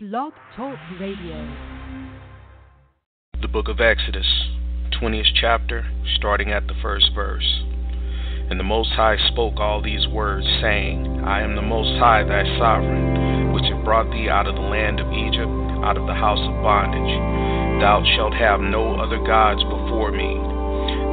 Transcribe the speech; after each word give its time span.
Blog 0.00 0.32
Talk 0.54 0.78
Radio. 1.00 1.42
The 3.42 3.48
book 3.48 3.66
of 3.66 3.80
Exodus, 3.80 4.46
20th 5.02 5.34
chapter, 5.34 5.90
starting 6.14 6.52
at 6.52 6.68
the 6.68 6.78
first 6.80 7.10
verse. 7.16 7.64
And 8.48 8.60
the 8.60 8.70
Most 8.70 8.90
High 8.90 9.16
spoke 9.32 9.58
all 9.58 9.82
these 9.82 10.06
words, 10.06 10.46
saying, 10.62 11.24
I 11.26 11.42
am 11.42 11.56
the 11.56 11.66
Most 11.66 11.98
High, 11.98 12.22
thy 12.22 12.46
sovereign, 12.62 13.50
which 13.52 13.64
have 13.74 13.82
brought 13.82 14.08
thee 14.12 14.30
out 14.30 14.46
of 14.46 14.54
the 14.54 14.70
land 14.70 15.00
of 15.00 15.10
Egypt, 15.10 15.50
out 15.82 15.98
of 15.98 16.06
the 16.06 16.14
house 16.14 16.46
of 16.46 16.62
bondage. 16.62 17.82
Thou 17.82 18.06
shalt 18.14 18.34
have 18.34 18.60
no 18.60 19.02
other 19.02 19.18
gods 19.26 19.64
before 19.64 20.12
me. 20.14 20.38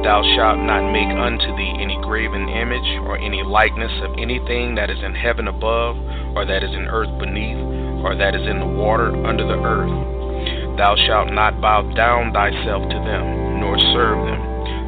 Thou 0.06 0.22
shalt 0.38 0.62
not 0.62 0.94
make 0.94 1.10
unto 1.10 1.50
thee 1.58 1.74
any 1.82 1.98
graven 2.06 2.46
image, 2.46 3.02
or 3.02 3.18
any 3.18 3.42
likeness 3.42 3.98
of 4.06 4.14
anything 4.14 4.76
that 4.76 4.90
is 4.90 5.02
in 5.02 5.18
heaven 5.18 5.48
above, 5.50 5.98
or 6.38 6.46
that 6.46 6.62
is 6.62 6.70
in 6.70 6.86
earth 6.86 7.10
beneath, 7.18 7.85
or 8.06 8.14
that 8.14 8.38
is 8.38 8.46
in 8.46 8.60
the 8.60 8.66
water 8.66 9.10
under 9.26 9.42
the 9.42 9.58
earth. 9.58 10.78
Thou 10.78 10.94
shalt 10.94 11.32
not 11.34 11.60
bow 11.60 11.82
down 11.94 12.32
thyself 12.32 12.86
to 12.88 12.98
them, 13.02 13.58
nor 13.58 13.76
serve 13.92 14.22
them 14.24 14.46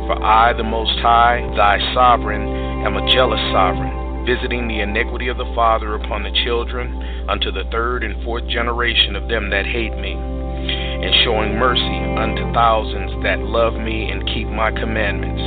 for 0.08 0.24
I, 0.24 0.54
the 0.54 0.64
Most 0.64 0.98
High, 1.04 1.44
thy 1.54 1.76
sovereign, 1.92 2.40
am 2.40 2.96
a 2.96 3.04
jealous 3.12 3.44
sovereign, 3.52 4.24
visiting 4.24 4.66
the 4.66 4.80
iniquity 4.80 5.28
of 5.28 5.36
the 5.36 5.52
father 5.54 5.96
upon 5.96 6.22
the 6.22 6.32
children 6.48 7.28
unto 7.28 7.52
the 7.52 7.68
third 7.70 8.02
and 8.02 8.24
fourth 8.24 8.48
generation 8.48 9.14
of 9.14 9.28
them 9.28 9.50
that 9.50 9.66
hate 9.66 9.92
me, 10.00 10.16
and 10.16 11.14
showing 11.24 11.60
mercy 11.60 12.00
unto 12.16 12.40
thousands 12.56 13.22
that 13.22 13.40
love 13.40 13.74
me 13.74 14.08
and 14.10 14.24
keep 14.32 14.48
my 14.48 14.70
commandments. 14.72 15.44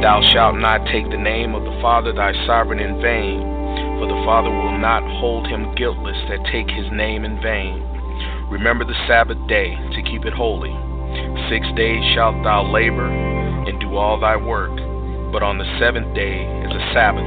Thou 0.00 0.22
shalt 0.22 0.62
not 0.62 0.86
take 0.86 1.10
the 1.10 1.18
name 1.18 1.56
of 1.56 1.64
the 1.64 1.76
Father 1.82 2.12
thy 2.12 2.30
sovereign 2.46 2.78
in 2.78 3.02
vain, 3.02 3.55
for 3.98 4.06
the 4.06 4.22
Father 4.28 4.50
will 4.50 4.76
not 4.76 5.02
hold 5.20 5.46
him 5.48 5.74
guiltless 5.74 6.16
that 6.28 6.44
take 6.52 6.68
his 6.68 6.86
name 6.92 7.24
in 7.24 7.40
vain. 7.40 7.80
Remember 8.52 8.84
the 8.84 8.96
Sabbath 9.08 9.40
day 9.48 9.72
to 9.96 10.02
keep 10.04 10.24
it 10.24 10.32
holy. 10.36 10.72
Six 11.48 11.64
days 11.76 12.04
shalt 12.14 12.36
thou 12.44 12.62
labor 12.68 13.08
and 13.08 13.80
do 13.80 13.96
all 13.96 14.20
thy 14.20 14.36
work, 14.36 14.72
but 15.32 15.42
on 15.42 15.58
the 15.58 15.68
seventh 15.80 16.14
day 16.14 16.44
is 16.64 16.72
a 16.72 16.84
Sabbath 16.92 17.26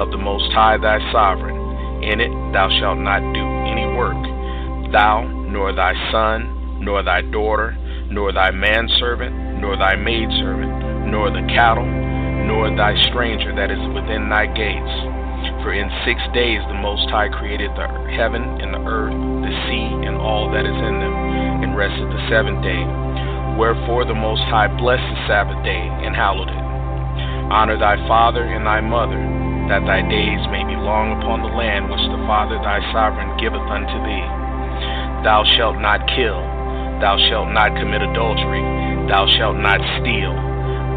of 0.00 0.10
the 0.10 0.18
Most 0.18 0.50
High 0.52 0.78
thy 0.78 0.98
sovereign. 1.12 1.56
In 2.02 2.20
it 2.20 2.32
thou 2.52 2.68
shalt 2.80 2.98
not 2.98 3.20
do 3.20 3.44
any 3.68 3.86
work, 3.96 4.18
thou, 4.92 5.28
nor 5.48 5.72
thy 5.72 5.94
son, 6.10 6.80
nor 6.84 7.02
thy 7.02 7.20
daughter, 7.20 7.76
nor 8.10 8.32
thy 8.32 8.50
manservant, 8.50 9.60
nor 9.60 9.76
thy 9.76 9.96
maidservant, 9.96 11.10
nor 11.10 11.30
the 11.30 11.46
cattle, 11.52 11.86
nor 11.86 12.74
thy 12.76 12.94
stranger 13.08 13.54
that 13.54 13.70
is 13.70 13.80
within 13.94 14.28
thy 14.28 14.46
gates. 14.46 15.13
For 15.64 15.72
in 15.72 15.88
six 16.04 16.20
days 16.36 16.60
the 16.68 16.76
Most 16.76 17.08
High 17.08 17.32
created 17.32 17.72
the 17.72 17.88
heaven 18.12 18.44
and 18.60 18.76
the 18.76 18.84
earth, 18.84 19.16
the 19.16 19.54
sea, 19.64 19.88
and 20.04 20.20
all 20.20 20.52
that 20.52 20.68
is 20.68 20.76
in 20.76 20.96
them, 21.00 21.16
and 21.64 21.72
rested 21.72 22.04
the 22.04 22.20
seventh 22.28 22.60
day. 22.60 22.84
Wherefore 23.56 24.04
the 24.04 24.12
Most 24.12 24.44
High 24.52 24.68
blessed 24.68 25.08
the 25.08 25.24
Sabbath 25.24 25.56
day 25.64 25.88
and 26.04 26.12
hallowed 26.12 26.52
it. 26.52 26.64
Honor 27.48 27.80
thy 27.80 27.96
father 28.04 28.44
and 28.44 28.68
thy 28.68 28.84
mother, 28.84 29.16
that 29.72 29.88
thy 29.88 30.04
days 30.04 30.44
may 30.52 30.68
be 30.68 30.76
long 30.76 31.16
upon 31.16 31.40
the 31.40 31.56
land 31.56 31.88
which 31.88 32.12
the 32.12 32.20
Father 32.28 32.60
thy 32.60 32.84
sovereign 32.92 33.32
giveth 33.40 33.64
unto 33.64 33.96
thee. 34.04 34.26
Thou 35.24 35.48
shalt 35.56 35.80
not 35.80 36.04
kill, 36.12 36.44
thou 37.00 37.16
shalt 37.32 37.48
not 37.56 37.72
commit 37.80 38.04
adultery, 38.04 38.60
thou 39.08 39.24
shalt 39.32 39.56
not 39.56 39.80
steal, 39.96 40.36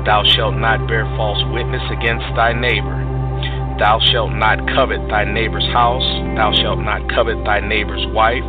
thou 0.03 0.27
shalt 0.27 0.59
not 0.59 0.91
bear 0.91 1.07
false 1.15 1.39
witness 1.55 1.87
against 1.87 2.27
thy 2.35 2.51
neighbor. 2.51 3.06
Thou 3.79 3.99
shalt 4.11 4.33
not 4.33 4.65
covet 4.73 5.01
thy 5.07 5.23
neighbor's 5.23 5.67
house, 5.73 6.05
thou 6.35 6.51
shalt 6.53 6.79
not 6.79 7.07
covet 7.13 7.37
thy 7.45 7.61
neighbor's 7.61 8.05
wife, 8.13 8.45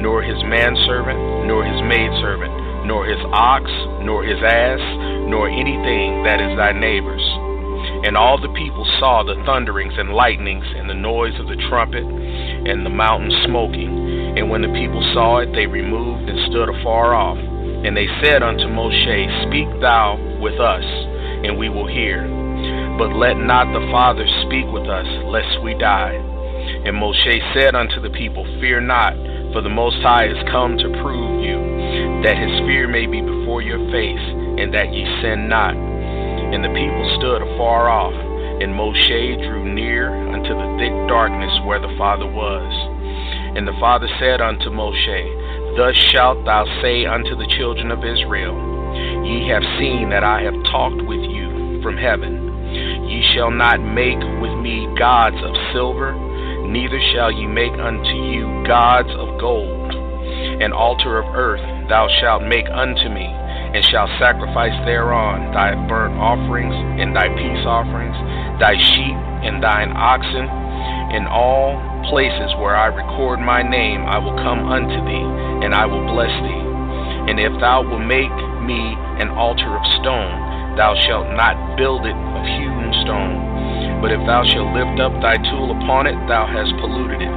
nor 0.00 0.22
his 0.22 0.40
manservant, 0.44 1.46
nor 1.46 1.64
his 1.64 1.80
maidservant 1.84 2.60
nor 2.84 3.06
his 3.06 3.20
ox, 3.32 3.70
nor 4.02 4.24
his 4.24 4.42
ass, 4.42 4.80
nor 5.28 5.48
anything 5.48 6.24
that 6.24 6.40
is 6.40 6.56
thy 6.56 6.72
neighbor's. 6.72 7.22
And 8.02 8.16
all 8.16 8.40
the 8.40 8.52
people 8.56 8.84
saw 8.98 9.22
the 9.22 9.36
thunderings 9.44 9.94
and 9.96 10.12
lightnings, 10.12 10.64
and 10.76 10.88
the 10.88 10.94
noise 10.94 11.38
of 11.38 11.46
the 11.46 11.60
trumpet, 11.68 12.04
and 12.04 12.84
the 12.84 12.90
mountain 12.90 13.30
smoking. 13.44 14.34
And 14.36 14.50
when 14.50 14.62
the 14.62 14.72
people 14.72 15.02
saw 15.12 15.38
it, 15.38 15.52
they 15.52 15.66
removed 15.66 16.28
and 16.28 16.50
stood 16.50 16.68
afar 16.68 17.14
off. 17.14 17.38
And 17.38 17.96
they 17.96 18.08
said 18.22 18.42
unto 18.42 18.64
Moshe, 18.64 19.46
Speak 19.48 19.68
thou 19.80 20.16
with 20.40 20.58
us, 20.60 20.84
and 21.44 21.58
we 21.58 21.68
will 21.68 21.86
hear. 21.86 22.24
But 23.00 23.16
let 23.16 23.40
not 23.40 23.72
the 23.72 23.88
Father 23.88 24.28
speak 24.44 24.68
with 24.68 24.84
us, 24.84 25.08
lest 25.32 25.64
we 25.64 25.72
die. 25.72 26.20
And 26.84 27.00
Moshe 27.00 27.40
said 27.56 27.72
unto 27.72 27.96
the 27.96 28.12
people, 28.12 28.44
Fear 28.60 28.84
not, 28.84 29.16
for 29.56 29.64
the 29.64 29.72
Most 29.72 29.96
High 30.04 30.28
is 30.28 30.36
come 30.52 30.76
to 30.76 31.00
prove 31.00 31.40
you 31.40 31.56
that 32.20 32.36
his 32.36 32.52
fear 32.68 32.84
may 32.92 33.08
be 33.08 33.24
before 33.24 33.64
your 33.64 33.80
face, 33.88 34.26
and 34.60 34.68
that 34.76 34.92
ye 34.92 35.08
sin 35.24 35.48
not. 35.48 35.72
And 35.72 36.60
the 36.60 36.76
people 36.76 37.16
stood 37.16 37.40
afar 37.40 37.88
off, 37.88 38.12
and 38.12 38.76
Moshe 38.76 39.48
drew 39.48 39.64
near 39.64 40.12
unto 40.12 40.52
the 40.52 40.68
thick 40.76 40.92
darkness 41.08 41.56
where 41.64 41.80
the 41.80 41.96
Father 41.96 42.28
was. 42.28 42.68
And 43.56 43.64
the 43.64 43.80
Father 43.80 44.12
said 44.20 44.44
unto 44.44 44.68
Moshe, 44.68 45.24
Thus 45.80 45.96
shalt 46.12 46.44
thou 46.44 46.68
say 46.84 47.08
unto 47.08 47.32
the 47.32 47.48
children 47.56 47.90
of 47.96 48.04
Israel, 48.04 48.60
Ye 49.24 49.48
have 49.48 49.64
seen 49.80 50.12
that 50.12 50.22
I 50.22 50.44
have 50.44 50.68
talked 50.68 51.00
with 51.00 51.24
you 51.24 51.80
from 51.80 51.96
heaven. 51.96 52.49
Shall 53.34 53.52
not 53.52 53.78
make 53.78 54.18
with 54.42 54.58
me 54.58 54.90
gods 54.98 55.38
of 55.38 55.54
silver, 55.72 56.18
neither 56.66 56.98
shall 57.14 57.30
ye 57.30 57.46
make 57.46 57.70
unto 57.78 58.10
you 58.26 58.64
gods 58.66 59.10
of 59.14 59.38
gold. 59.38 59.94
An 60.58 60.72
altar 60.72 61.22
of 61.22 61.30
earth 61.38 61.62
thou 61.88 62.08
shalt 62.18 62.42
make 62.42 62.66
unto 62.66 63.06
me, 63.06 63.30
and 63.30 63.84
shalt 63.86 64.10
sacrifice 64.18 64.74
thereon 64.82 65.54
thy 65.54 65.78
burnt 65.86 66.18
offerings 66.18 66.74
and 66.74 67.14
thy 67.14 67.30
peace 67.38 67.62
offerings, 67.70 68.18
thy 68.58 68.74
sheep 68.74 69.14
and 69.46 69.62
thine 69.62 69.94
oxen. 69.94 70.50
In 71.14 71.30
all 71.30 71.78
places 72.10 72.50
where 72.58 72.74
I 72.74 72.90
record 72.90 73.38
my 73.38 73.62
name, 73.62 74.10
I 74.10 74.18
will 74.18 74.34
come 74.42 74.66
unto 74.66 74.98
thee, 75.06 75.28
and 75.62 75.70
I 75.70 75.86
will 75.86 76.02
bless 76.10 76.34
thee. 76.42 76.64
And 77.30 77.38
if 77.38 77.54
thou 77.60 77.86
wilt 77.86 78.02
make 78.02 78.34
me 78.66 78.80
an 79.22 79.30
altar 79.38 79.70
of 79.70 79.86
stone, 80.02 80.74
thou 80.74 80.98
shalt 81.06 81.30
not 81.38 81.76
build 81.78 82.06
it 82.06 82.18
of 82.18 82.42
hewn 82.58 82.79
stone. 83.10 83.98
But 83.98 84.14
if 84.14 84.22
thou 84.22 84.46
shalt 84.46 84.70
lift 84.70 85.02
up 85.02 85.12
thy 85.18 85.34
tool 85.50 85.74
upon 85.74 86.06
it, 86.06 86.14
thou 86.30 86.46
hast 86.46 86.70
polluted 86.78 87.18
it. 87.18 87.34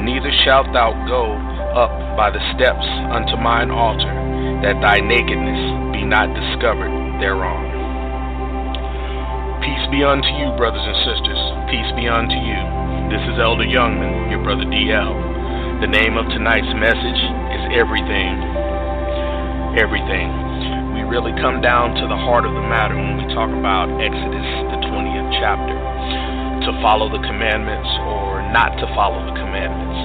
Neither 0.00 0.32
shalt 0.42 0.72
thou 0.72 0.96
go 1.04 1.36
up 1.76 1.92
by 2.16 2.32
the 2.32 2.40
steps 2.56 2.88
unto 3.12 3.36
mine 3.36 3.68
altar, 3.68 4.08
that 4.64 4.80
thy 4.80 4.96
nakedness 5.04 5.92
be 5.92 6.08
not 6.08 6.32
discovered 6.32 6.90
thereon. 7.20 7.76
Peace 9.60 9.86
be 9.92 10.00
unto 10.00 10.30
you, 10.40 10.48
brothers 10.56 10.80
and 10.80 10.98
sisters. 11.04 11.42
Peace 11.68 11.90
be 11.92 12.08
unto 12.08 12.38
you. 12.38 12.60
This 13.12 13.22
is 13.28 13.36
Elder 13.36 13.68
Youngman, 13.68 14.32
your 14.32 14.42
brother 14.42 14.64
DL. 14.64 15.12
The 15.84 15.92
name 15.92 16.16
of 16.16 16.26
tonight's 16.32 16.72
message 16.80 17.22
is 17.52 17.62
Everything. 17.76 18.40
Everything. 19.76 20.32
We 20.96 21.04
really 21.04 21.36
come 21.36 21.60
down 21.60 21.92
to 22.00 22.04
the 22.08 22.16
heart 22.16 22.48
of 22.48 22.56
the 22.56 22.64
matter 22.64 22.96
when 22.96 23.20
we 23.20 23.26
talk 23.34 23.52
about 23.52 23.92
Exodus, 24.00 24.48
the 24.72 24.75
20th 24.88 25.30
chapter. 25.38 25.76
To 26.66 26.70
follow 26.82 27.06
the 27.06 27.22
commandments 27.22 27.88
or 28.10 28.42
not 28.50 28.74
to 28.80 28.86
follow 28.96 29.22
the 29.26 29.36
commandments. 29.38 30.00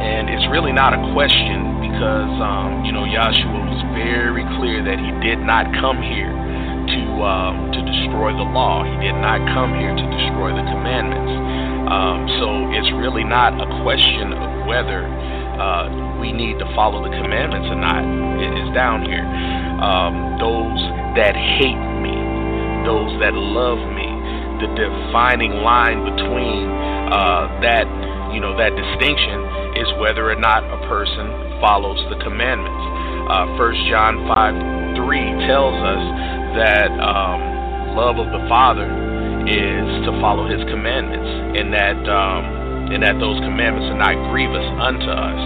And 0.00 0.28
it's 0.32 0.46
really 0.50 0.72
not 0.72 0.92
a 0.92 1.00
question 1.14 1.80
because, 1.84 2.34
um, 2.42 2.82
you 2.84 2.92
know, 2.92 3.06
Yahshua 3.06 3.60
was 3.70 3.82
very 3.94 4.42
clear 4.58 4.82
that 4.82 4.98
he 4.98 5.10
did 5.22 5.38
not 5.38 5.70
come 5.78 6.02
here 6.02 6.32
to 6.32 7.02
um, 7.24 7.72
to 7.72 7.80
destroy 7.80 8.34
the 8.36 8.44
law. 8.44 8.84
He 8.84 8.96
did 9.00 9.16
not 9.22 9.40
come 9.54 9.72
here 9.78 9.94
to 9.94 10.06
destroy 10.18 10.52
the 10.52 10.66
commandments. 10.66 11.32
Um, 11.88 12.26
so 12.40 12.46
it's 12.74 12.90
really 12.98 13.24
not 13.24 13.54
a 13.56 13.68
question 13.84 14.32
of 14.34 14.66
whether 14.66 15.06
uh, 15.06 16.18
we 16.18 16.32
need 16.32 16.58
to 16.58 16.66
follow 16.74 17.04
the 17.04 17.12
commandments 17.22 17.68
or 17.70 17.78
not. 17.78 18.02
It 18.40 18.52
is 18.64 18.68
down 18.74 19.04
here. 19.06 19.24
Um, 19.24 20.40
those 20.42 20.80
that 21.16 21.36
hate 21.36 21.93
those 22.84 23.12
that 23.20 23.34
love 23.34 23.80
me, 23.92 24.08
the 24.60 24.68
defining 24.76 25.64
line 25.64 26.04
between 26.04 26.68
uh, 27.10 27.48
that, 27.60 27.88
you 28.32 28.40
know, 28.40 28.56
that 28.56 28.72
distinction 28.76 29.40
is 29.80 29.88
whether 29.98 30.30
or 30.30 30.38
not 30.38 30.62
a 30.64 30.78
person 30.86 31.26
follows 31.60 31.98
the 32.12 32.18
commandments. 32.22 32.84
Uh, 33.28 33.56
1 33.56 33.90
John 33.90 34.28
5 34.28 34.96
3 35.00 35.48
tells 35.48 35.76
us 35.80 36.04
that 36.60 36.90
um, 37.02 37.96
love 37.96 38.20
of 38.20 38.30
the 38.30 38.42
Father 38.46 38.86
is 39.44 39.88
to 40.08 40.10
follow 40.20 40.48
his 40.48 40.62
commandments 40.70 41.28
and 41.60 41.72
that 41.72 41.98
um, 42.08 42.64
and 42.92 43.02
that 43.02 43.16
those 43.18 43.40
commandments 43.40 43.88
are 43.88 44.00
not 44.00 44.16
grievous 44.28 44.64
unto 44.76 45.08
us. 45.08 45.40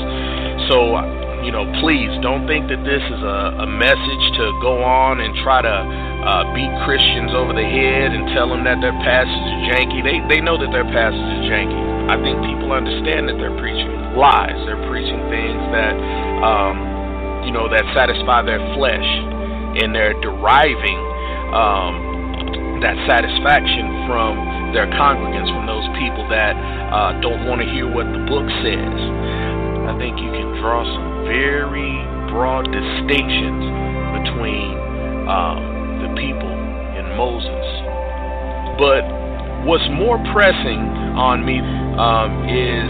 So, 0.70 1.18
you 1.44 1.52
know, 1.55 1.64
please 1.81 2.11
don't 2.20 2.46
think 2.46 2.67
that 2.69 2.82
this 2.82 3.00
is 3.00 3.20
a, 3.23 3.64
a 3.64 3.69
message 3.69 4.25
to 4.37 4.44
go 4.61 4.82
on 4.82 5.20
and 5.23 5.32
try 5.44 5.62
to 5.62 5.76
uh, 5.79 6.44
beat 6.52 6.70
Christians 6.85 7.32
over 7.32 7.55
the 7.55 7.64
head 7.64 8.12
and 8.12 8.29
tell 8.35 8.50
them 8.50 8.67
that 8.67 8.82
their 8.82 8.96
passage 9.06 9.46
is 9.46 9.58
janky. 9.70 10.02
They, 10.02 10.19
they 10.29 10.40
know 10.43 10.58
that 10.58 10.70
their 10.75 10.87
passage 10.88 11.29
is 11.38 11.43
janky. 11.46 11.79
I 12.08 12.17
think 12.20 12.40
people 12.43 12.73
understand 12.73 13.29
that 13.29 13.37
they're 13.37 13.55
preaching 13.61 13.93
lies. 14.17 14.56
They're 14.67 14.82
preaching 14.90 15.20
things 15.31 15.62
that, 15.70 15.94
um, 16.43 17.46
you 17.46 17.52
know, 17.52 17.69
that 17.69 17.84
satisfy 17.94 18.43
their 18.43 18.61
flesh, 18.75 19.08
and 19.79 19.94
they're 19.94 20.19
deriving 20.20 21.00
um, 21.55 22.81
that 22.82 22.96
satisfaction 23.06 24.08
from 24.11 24.73
their 24.73 24.88
congregants, 24.96 25.49
from 25.55 25.67
those 25.67 25.87
people 25.96 26.26
that 26.29 26.56
uh, 26.93 27.20
don't 27.20 27.46
want 27.46 27.61
to 27.61 27.69
hear 27.69 27.87
what 27.87 28.06
the 28.11 28.23
book 28.26 28.44
says. 28.64 29.18
Think 29.99 30.15
you 30.23 30.31
can 30.31 30.62
draw 30.62 30.87
some 30.87 31.27
very 31.27 31.99
broad 32.31 32.71
distinctions 32.71 33.67
between 34.15 34.79
um, 35.27 35.59
the 36.06 36.11
people 36.15 36.55
and 36.95 37.19
Moses. 37.19 37.67
But 38.79 39.03
what's 39.67 39.83
more 39.99 40.23
pressing 40.31 40.87
on 41.19 41.43
me 41.43 41.59
um, 41.99 42.47
is 42.47 42.87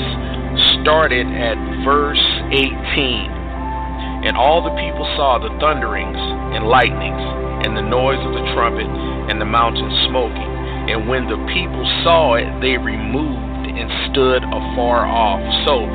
started 0.84 1.24
at 1.32 1.56
verse 1.80 2.20
18. 2.52 4.28
And 4.28 4.36
all 4.36 4.60
the 4.60 4.76
people 4.76 5.08
saw 5.16 5.40
the 5.40 5.48
thunderings 5.64 6.20
and 6.52 6.68
lightnings 6.68 7.24
and 7.64 7.72
the 7.72 7.88
noise 7.88 8.20
of 8.20 8.36
the 8.36 8.44
trumpet 8.52 8.84
and 9.32 9.40
the 9.40 9.48
mountain 9.48 9.88
smoking. 10.12 10.52
And 10.92 11.08
when 11.08 11.24
the 11.24 11.40
people 11.56 11.88
saw 12.04 12.36
it, 12.36 12.48
they 12.60 12.76
removed 12.76 13.64
and 13.64 13.88
stood 14.10 14.44
afar 14.44 15.08
off. 15.08 15.40
So 15.64 15.88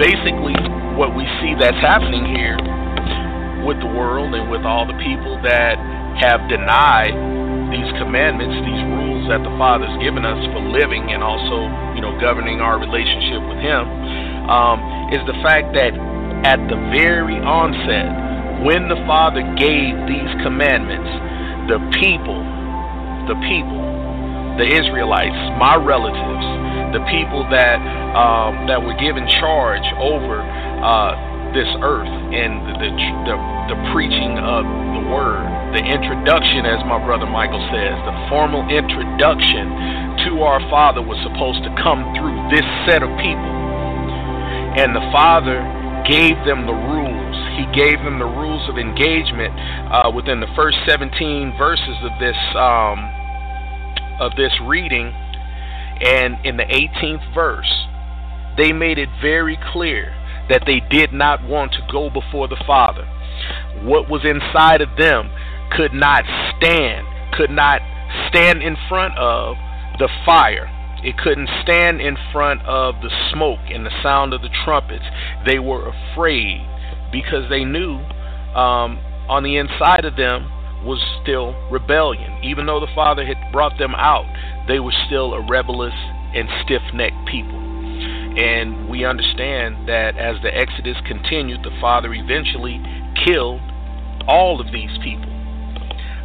basically, 0.00 0.56
what 0.96 1.12
we 1.12 1.28
see 1.44 1.52
that's 1.60 1.76
happening 1.84 2.24
here 2.32 2.56
with 3.68 3.76
the 3.84 3.92
world 3.92 4.32
and 4.32 4.48
with 4.48 4.64
all 4.64 4.88
the 4.88 4.96
people 4.96 5.36
that 5.44 5.76
have 6.16 6.40
denied 6.48 7.12
these 7.68 7.86
commandments, 8.00 8.56
these 8.64 8.84
rules 8.96 9.28
that 9.28 9.44
the 9.44 9.52
Father's 9.60 9.92
given 10.00 10.24
us 10.24 10.40
for 10.56 10.64
living 10.72 11.12
and 11.12 11.20
also, 11.20 11.68
you 11.92 12.00
know, 12.00 12.16
governing 12.16 12.64
our 12.64 12.80
relationship 12.80 13.44
with 13.44 13.60
Him, 13.60 13.84
um, 14.48 14.80
is 15.12 15.20
the 15.28 15.36
fact 15.44 15.76
that 15.76 15.92
at 16.48 16.56
the 16.72 16.80
very 16.96 17.36
onset, 17.44 18.64
when 18.64 18.88
the 18.88 18.96
Father 19.04 19.44
gave 19.60 19.92
these 20.08 20.32
commandments, 20.40 21.12
the 21.68 21.76
people, 22.00 22.40
the 23.28 23.36
people, 23.44 23.84
the 24.58 24.66
Israelites, 24.66 25.36
my 25.58 25.76
relatives, 25.76 26.46
the 26.96 27.02
people 27.06 27.46
that 27.50 27.78
um, 28.16 28.66
that 28.66 28.82
were 28.82 28.96
given 28.98 29.26
charge 29.38 29.86
over 30.02 30.42
uh, 30.42 31.14
this 31.54 31.68
earth 31.82 32.10
and 32.30 32.62
the, 32.66 32.90
the, 33.26 33.36
the, 33.74 33.78
preaching 33.90 34.38
of 34.38 34.62
the 34.94 35.02
word, 35.10 35.42
the 35.74 35.82
introduction, 35.82 36.62
as 36.62 36.78
my 36.86 36.98
brother 37.02 37.26
Michael 37.26 37.62
says, 37.74 37.94
the 38.06 38.16
formal 38.30 38.62
introduction 38.70 39.66
to 40.26 40.42
our 40.46 40.62
Father 40.70 41.02
was 41.02 41.18
supposed 41.26 41.62
to 41.66 41.70
come 41.82 42.06
through 42.14 42.38
this 42.54 42.66
set 42.86 43.02
of 43.02 43.10
people. 43.18 43.54
And 44.78 44.94
the 44.94 45.02
Father 45.10 45.58
gave 46.06 46.38
them 46.46 46.66
the 46.66 46.74
rules. 46.74 47.36
He 47.58 47.66
gave 47.74 47.98
them 48.06 48.22
the 48.22 48.30
rules 48.30 48.62
of 48.70 48.78
engagement 48.78 49.50
uh, 49.90 50.10
within 50.14 50.38
the 50.38 50.50
first 50.54 50.78
17 50.86 51.54
verses 51.58 51.98
of 52.06 52.14
this 52.22 52.38
um, 52.54 53.10
of 54.20 54.36
this 54.36 54.52
reading, 54.62 55.12
and 56.00 56.44
in 56.44 56.56
the 56.56 56.64
18th 56.64 57.34
verse, 57.34 57.86
they 58.56 58.72
made 58.72 58.98
it 58.98 59.08
very 59.20 59.58
clear 59.72 60.14
that 60.48 60.62
they 60.66 60.80
did 60.90 61.12
not 61.12 61.42
want 61.42 61.72
to 61.72 61.80
go 61.90 62.10
before 62.10 62.48
the 62.48 62.62
Father. 62.66 63.06
What 63.82 64.10
was 64.10 64.22
inside 64.24 64.80
of 64.80 64.96
them 64.98 65.30
could 65.72 65.94
not 65.94 66.24
stand, 66.56 67.06
could 67.32 67.50
not 67.50 67.80
stand 68.28 68.62
in 68.62 68.76
front 68.88 69.16
of 69.16 69.56
the 69.98 70.08
fire. 70.26 70.68
It 71.02 71.16
couldn't 71.16 71.48
stand 71.62 72.00
in 72.00 72.16
front 72.32 72.62
of 72.62 72.96
the 73.00 73.10
smoke 73.32 73.60
and 73.72 73.86
the 73.86 74.02
sound 74.02 74.34
of 74.34 74.42
the 74.42 74.50
trumpets. 74.64 75.04
They 75.46 75.58
were 75.58 75.88
afraid 75.88 76.60
because 77.12 77.48
they 77.48 77.64
knew 77.64 77.96
um, 78.52 78.98
on 79.28 79.42
the 79.42 79.56
inside 79.56 80.04
of 80.04 80.16
them 80.16 80.50
was 80.84 81.00
still 81.22 81.54
rebellion. 81.70 82.40
Even 82.42 82.66
though 82.66 82.80
the 82.80 82.90
Father 82.94 83.24
had 83.24 83.36
brought 83.52 83.78
them 83.78 83.94
out, 83.94 84.26
they 84.68 84.80
were 84.80 84.94
still 85.06 85.34
a 85.34 85.40
rebellious 85.40 85.94
and 86.34 86.48
stiff 86.64 86.82
necked 86.94 87.26
people. 87.26 87.58
And 88.38 88.88
we 88.88 89.04
understand 89.04 89.88
that 89.88 90.16
as 90.16 90.36
the 90.42 90.54
Exodus 90.54 90.96
continued, 91.06 91.62
the 91.62 91.76
Father 91.80 92.14
eventually 92.14 92.80
killed 93.26 93.60
all 94.28 94.60
of 94.60 94.72
these 94.72 94.90
people. 95.02 95.28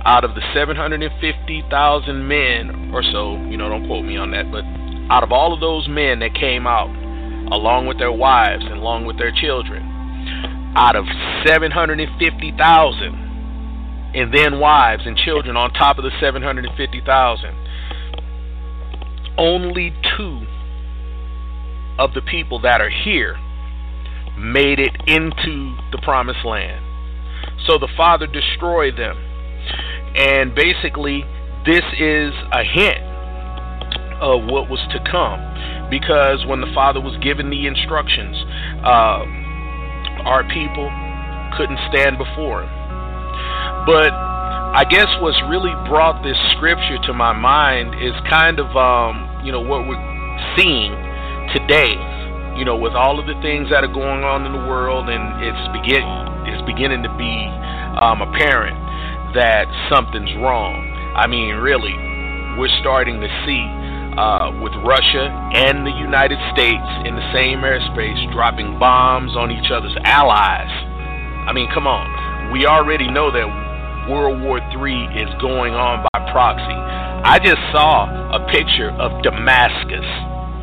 Out 0.06 0.24
of 0.24 0.36
the 0.36 0.42
750,000 0.54 2.28
men 2.28 2.92
or 2.94 3.02
so, 3.02 3.38
you 3.50 3.58
know, 3.58 3.70
don't 3.70 3.88
quote 3.88 4.06
me 4.06 4.18
on 4.18 4.30
that, 4.32 4.52
but 4.52 4.64
out 5.12 5.24
of 5.24 5.32
all 5.32 5.54
of 5.54 5.60
those 5.60 5.88
men 5.90 6.20
that 6.20 6.36
came 6.36 6.68
out, 6.68 6.94
along 7.52 7.88
with 7.88 7.98
their 7.98 8.12
wives 8.12 8.64
and 8.64 8.78
along 8.78 9.06
with 9.06 9.18
their 9.18 9.32
children, 9.32 9.82
out 10.78 10.96
of 10.96 11.06
750,000, 11.48 13.25
and 14.16 14.34
then 14.34 14.60
wives 14.60 15.04
and 15.06 15.18
children 15.18 15.58
on 15.58 15.74
top 15.74 15.98
of 15.98 16.04
the 16.04 16.12
750,000, 16.20 17.50
only 19.38 19.94
two 20.18 20.46
of 22.00 22.14
the 22.14 22.22
people 22.22 22.62
that 22.62 22.80
are 22.82 22.90
here 22.90 23.38
made 24.38 24.80
it 24.80 24.96
into 25.08 25.76
the 25.92 26.00
promised 26.02 26.46
land. 26.46 26.84
So 27.68 27.78
the 27.78 27.90
Father 27.96 28.28
destroyed 28.28 28.98
them. 28.98 29.18
And 30.16 30.56
basically, 30.56 31.26
this 31.66 31.84
is 32.00 32.32
a 32.52 32.64
hint 32.64 33.04
of 34.22 34.46
what 34.46 34.70
was 34.70 34.80
to 34.92 35.00
come. 35.12 35.90
Because 35.90 36.46
when 36.48 36.62
the 36.62 36.72
Father 36.74 37.02
was 37.02 37.18
given 37.22 37.50
the 37.50 37.68
instructions, 37.68 38.36
uh, 38.84 39.24
our 40.24 40.44
people 40.48 40.88
couldn't 41.58 41.80
stand 41.92 42.18
before 42.18 42.64
Him. 42.64 42.75
But 43.86 44.10
I 44.76 44.84
guess 44.90 45.08
what's 45.22 45.40
really 45.48 45.72
brought 45.88 46.20
this 46.26 46.36
scripture 46.58 46.98
to 47.06 47.14
my 47.14 47.32
mind 47.32 47.96
is 48.02 48.18
kind 48.28 48.60
of, 48.60 48.74
um, 48.76 49.46
you 49.46 49.54
know, 49.54 49.62
what 49.62 49.88
we're 49.88 50.02
seeing 50.58 50.92
today, 51.54 51.94
you 52.58 52.66
know, 52.66 52.76
with 52.76 52.98
all 52.98 53.22
of 53.22 53.30
the 53.30 53.38
things 53.46 53.70
that 53.70 53.86
are 53.86 53.94
going 53.94 54.26
on 54.26 54.44
in 54.44 54.52
the 54.52 54.66
world, 54.68 55.08
and 55.08 55.24
it's 55.40 55.66
begin 55.72 56.04
it's 56.50 56.66
beginning 56.66 57.06
to 57.06 57.14
be 57.14 57.36
um, 58.02 58.26
apparent 58.26 58.76
that 59.38 59.70
something's 59.88 60.34
wrong. 60.42 60.76
I 61.16 61.28
mean, 61.28 61.56
really, 61.56 61.94
we're 62.58 62.74
starting 62.82 63.22
to 63.22 63.30
see 63.46 63.64
uh, 64.18 64.50
with 64.66 64.74
Russia 64.82 65.30
and 65.56 65.86
the 65.86 65.94
United 65.94 66.40
States 66.52 66.90
in 67.06 67.16
the 67.16 67.28
same 67.32 67.62
airspace 67.62 68.20
dropping 68.34 68.80
bombs 68.80 69.38
on 69.38 69.52
each 69.52 69.72
other's 69.72 69.96
allies. 70.04 70.74
I 71.48 71.54
mean, 71.54 71.70
come 71.74 71.86
on. 71.86 72.52
We 72.52 72.66
already 72.66 73.08
know 73.08 73.32
that 73.32 73.65
World 74.10 74.42
War 74.42 74.60
III 74.60 75.22
is 75.22 75.30
going 75.42 75.74
on 75.74 76.06
by 76.14 76.32
proxy. 76.32 76.78
I 77.26 77.40
just 77.40 77.62
saw 77.74 78.10
a 78.36 78.46
picture 78.52 78.92
of 79.02 79.24
Damascus 79.24 80.06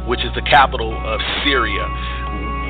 which 0.06 0.20
is 0.24 0.30
the 0.34 0.42
capital 0.42 0.92
of 0.92 1.20
Syria. 1.44 1.86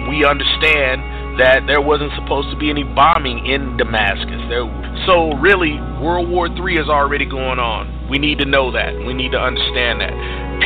We 0.08 0.24
understand 0.24 1.40
that 1.40 1.64
there 1.66 1.80
wasn't 1.80 2.12
supposed 2.18 2.50
to 2.50 2.56
be 2.58 2.68
any 2.68 2.84
bombing 2.84 3.46
in 3.46 3.76
Damascus. 3.76 4.40
There, 4.48 4.66
so 5.06 5.32
really, 5.40 5.80
World 6.02 6.28
War 6.28 6.48
III 6.48 6.76
is 6.76 6.88
already 6.88 7.24
going 7.24 7.58
on. 7.58 8.08
We 8.10 8.18
need 8.18 8.38
to 8.40 8.44
know 8.44 8.70
that. 8.72 8.92
We 8.92 9.14
need 9.14 9.32
to 9.32 9.40
understand 9.40 10.00
that. 10.02 10.12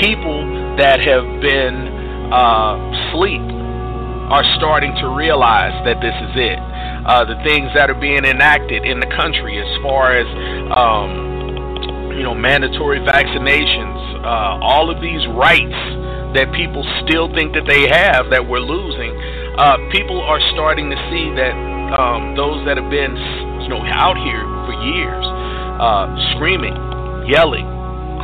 People 0.01 0.77
that 0.79 0.99
have 1.01 1.25
been 1.41 2.33
uh, 2.33 2.75
asleep 2.91 3.45
are 4.29 4.45
starting 4.59 4.95
to 4.99 5.07
realize 5.15 5.75
that 5.87 6.03
this 6.03 6.15
is 6.15 6.33
it. 6.35 6.59
Uh, 7.07 7.23
the 7.23 7.39
things 7.47 7.71
that 7.75 7.91
are 7.91 7.99
being 7.99 8.25
enacted 8.27 8.83
in 8.83 8.99
the 8.99 9.07
country, 9.15 9.59
as 9.63 9.71
far 9.83 10.11
as 10.19 10.27
um, 10.75 12.11
you 12.17 12.25
know, 12.25 12.35
mandatory 12.35 12.99
vaccinations, 13.01 14.25
uh, 14.25 14.59
all 14.65 14.91
of 14.91 15.01
these 15.01 15.23
rights 15.37 15.79
that 16.35 16.51
people 16.57 16.83
still 17.07 17.31
think 17.37 17.55
that 17.55 17.69
they 17.69 17.87
have 17.87 18.33
that 18.33 18.43
we're 18.43 18.65
losing, 18.65 19.13
uh, 19.61 19.77
people 19.93 20.21
are 20.21 20.41
starting 20.53 20.91
to 20.91 20.99
see 21.13 21.31
that 21.37 21.55
um, 21.95 22.35
those 22.35 22.65
that 22.67 22.77
have 22.77 22.91
been, 22.91 23.15
you 23.63 23.69
know, 23.69 23.85
out 23.95 24.19
here 24.19 24.43
for 24.67 24.75
years, 24.83 25.25
uh, 25.79 26.11
screaming, 26.35 26.75
yelling, 27.31 27.69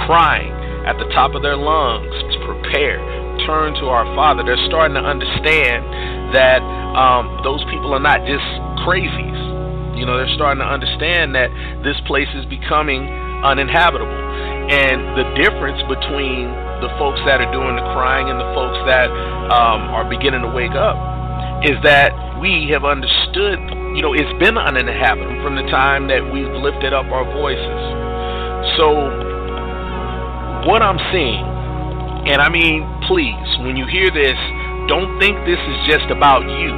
crying 0.08 0.52
at 0.82 0.98
the 0.98 1.06
top 1.14 1.36
of 1.36 1.42
their 1.42 1.56
lungs 1.56 2.10
prepare, 2.44 2.98
turn 3.46 3.74
to 3.80 3.90
our 3.90 4.06
Father. 4.14 4.42
They're 4.44 4.60
starting 4.68 4.94
to 4.94 5.04
understand 5.04 6.34
that 6.34 6.60
um, 6.94 7.40
those 7.44 7.62
people 7.68 7.92
are 7.92 8.02
not 8.02 8.24
just 8.26 8.44
crazies. 8.84 9.40
You 9.96 10.06
know, 10.06 10.16
they're 10.16 10.34
starting 10.34 10.60
to 10.64 10.68
understand 10.68 11.34
that 11.36 11.52
this 11.84 11.96
place 12.08 12.28
is 12.34 12.44
becoming 12.46 13.06
uninhabitable. 13.44 14.08
And 14.72 15.18
the 15.18 15.26
difference 15.36 15.82
between 15.90 16.48
the 16.80 16.90
folks 16.98 17.20
that 17.26 17.38
are 17.38 17.52
doing 17.52 17.76
the 17.78 17.86
crying 17.94 18.30
and 18.30 18.38
the 18.38 18.50
folks 18.54 18.78
that 18.90 19.10
um, 19.52 19.92
are 19.94 20.08
beginning 20.08 20.42
to 20.42 20.50
wake 20.50 20.74
up 20.74 20.96
is 21.62 21.78
that 21.86 22.10
we 22.42 22.70
have 22.74 22.82
understood, 22.82 23.58
you 23.94 24.02
know, 24.02 24.14
it's 24.14 24.34
been 24.42 24.58
uninhabitable 24.58 25.38
from 25.46 25.54
the 25.54 25.66
time 25.70 26.10
that 26.10 26.18
we've 26.26 26.50
lifted 26.58 26.90
up 26.90 27.06
our 27.14 27.22
voices. 27.22 27.78
So, 28.74 28.90
what 30.66 30.82
I'm 30.82 30.98
seeing, 31.14 31.46
and 32.26 32.42
I 32.42 32.48
mean, 32.50 32.82
please, 33.12 33.60
when 33.60 33.76
you 33.76 33.84
hear 33.84 34.08
this, 34.08 34.40
don't 34.88 35.20
think 35.20 35.36
this 35.44 35.60
is 35.60 35.78
just 35.84 36.08
about 36.08 36.40
you. 36.48 36.72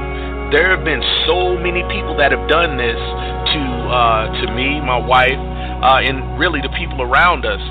There 0.50 0.74
have 0.74 0.82
been 0.82 0.98
so 1.30 1.54
many 1.54 1.86
people 1.86 2.18
that 2.18 2.34
have 2.34 2.50
done 2.50 2.74
this 2.74 2.98
to 2.98 3.62
uh, 3.86 4.24
to 4.42 4.44
me, 4.50 4.82
my 4.82 4.98
wife, 4.98 5.38
uh, 5.38 6.02
and 6.02 6.34
really 6.34 6.58
the 6.58 6.74
people 6.74 7.06
around 7.06 7.46
us. 7.46 7.62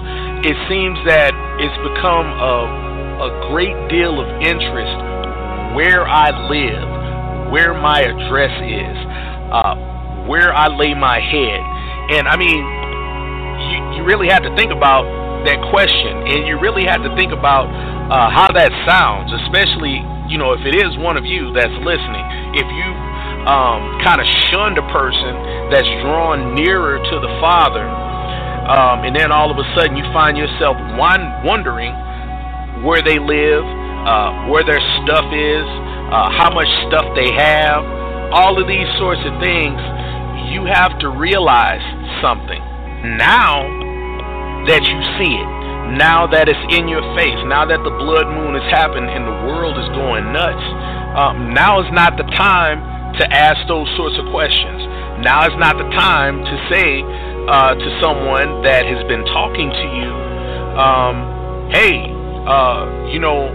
It 0.48 0.55
seems 0.72 0.96
that 1.03 1.36
it's 1.60 1.75
become 1.84 2.32
a 2.39 2.55
a 3.27 3.29
great 3.51 3.75
deal 3.91 4.24
of 4.24 4.32
interest 4.39 4.96
where 5.75 6.08
I 6.08 6.32
live, 6.48 7.51
where 7.51 7.75
my 7.75 8.00
address 8.00 8.55
is, 8.63 8.96
uh, 9.51 9.75
where 10.24 10.55
I 10.55 10.72
lay 10.72 10.96
my 10.96 11.20
head, 11.20 11.60
and 12.15 12.32
I 12.32 12.39
mean, 12.39 12.63
you 13.67 14.00
you 14.00 14.01
really 14.08 14.32
have 14.32 14.48
to 14.48 14.55
think 14.55 14.72
about 14.72 15.03
that 15.46 15.60
question, 15.72 16.28
and 16.28 16.48
you 16.48 16.60
really 16.60 16.86
have 16.88 17.04
to 17.04 17.12
think 17.16 17.32
about 17.32 17.68
uh, 18.12 18.30
how 18.32 18.52
that 18.52 18.72
sounds, 18.88 19.32
especially 19.46 20.00
you 20.32 20.38
know 20.40 20.56
if 20.56 20.64
it 20.64 20.76
is 20.76 20.96
one 21.00 21.18
of 21.18 21.26
you 21.26 21.52
that's 21.52 21.76
listening. 21.84 22.26
If 22.56 22.68
you 22.68 22.90
um, 23.48 24.00
kind 24.04 24.24
of 24.24 24.28
shunned 24.50 24.80
a 24.80 24.88
person 24.92 25.72
that's 25.72 25.90
drawn 26.04 26.56
nearer 26.56 27.00
to 27.00 27.16
the 27.20 27.32
Father, 27.44 27.84
um, 27.84 29.04
and 29.04 29.12
then 29.12 29.32
all 29.32 29.52
of 29.52 29.60
a 29.60 29.68
sudden 29.76 30.00
you 30.00 30.08
find 30.16 30.38
yourself 30.40 30.80
one 30.96 31.44
wondering 31.44 31.92
where 32.88 33.04
they 33.04 33.20
live, 33.20 33.64
uh, 34.08 34.48
where 34.48 34.64
their 34.64 34.80
stuff 35.04 35.28
is, 35.32 35.68
uh, 36.12 36.32
how 36.40 36.52
much 36.52 36.68
stuff 36.88 37.04
they 37.16 37.32
have, 37.36 37.84
all 38.32 38.56
of 38.60 38.68
these 38.68 38.88
sorts 39.00 39.22
of 39.28 39.36
things, 39.44 39.80
you 40.52 40.64
have 40.66 40.98
to 41.00 41.10
realize 41.10 41.84
something. 42.22 42.60
Now 43.20 43.83
that 44.67 44.82
you 44.84 45.00
see 45.20 45.34
it, 45.34 45.50
now 46.00 46.25
that 46.25 46.48
it's 46.50 46.65
in 46.74 46.88
your 46.88 47.03
face, 47.13 47.38
now 47.46 47.67
that 47.67 47.82
the 47.84 47.93
blood 47.93 48.25
moon 48.32 48.55
has 48.58 48.67
happened 48.72 49.10
and 49.12 49.27
the 49.27 49.38
world 49.46 49.77
is 49.77 49.89
going 49.93 50.32
nuts, 50.32 50.65
um, 51.20 51.53
now 51.53 51.84
is 51.84 51.89
not 51.93 52.17
the 52.17 52.25
time 52.34 52.82
to 53.20 53.24
ask 53.29 53.60
those 53.67 53.86
sorts 54.00 54.17
of 54.17 54.25
questions. 54.34 54.82
Now 55.22 55.46
is 55.46 55.53
not 55.62 55.77
the 55.77 55.88
time 55.93 56.41
to 56.41 56.55
say 56.74 57.05
uh, 57.46 57.75
to 57.75 57.88
someone 58.01 58.63
that 58.63 58.88
has 58.88 59.03
been 59.05 59.24
talking 59.29 59.70
to 59.70 59.86
you, 59.93 60.12
um, 60.79 61.70
hey, 61.70 62.01
uh, 62.48 63.12
you 63.13 63.20
know, 63.20 63.46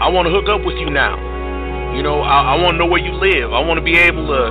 I 0.00 0.08
want 0.08 0.26
to 0.26 0.32
hook 0.32 0.48
up 0.48 0.64
with 0.64 0.78
you 0.78 0.88
now. 0.88 1.18
You 1.92 2.02
know, 2.02 2.20
I, 2.22 2.54
I 2.54 2.62
want 2.62 2.74
to 2.74 2.78
know 2.78 2.86
where 2.86 3.02
you 3.02 3.12
live. 3.12 3.52
I 3.52 3.60
want 3.60 3.78
to 3.78 3.84
be 3.84 3.98
able 3.98 4.26
to 4.28 4.42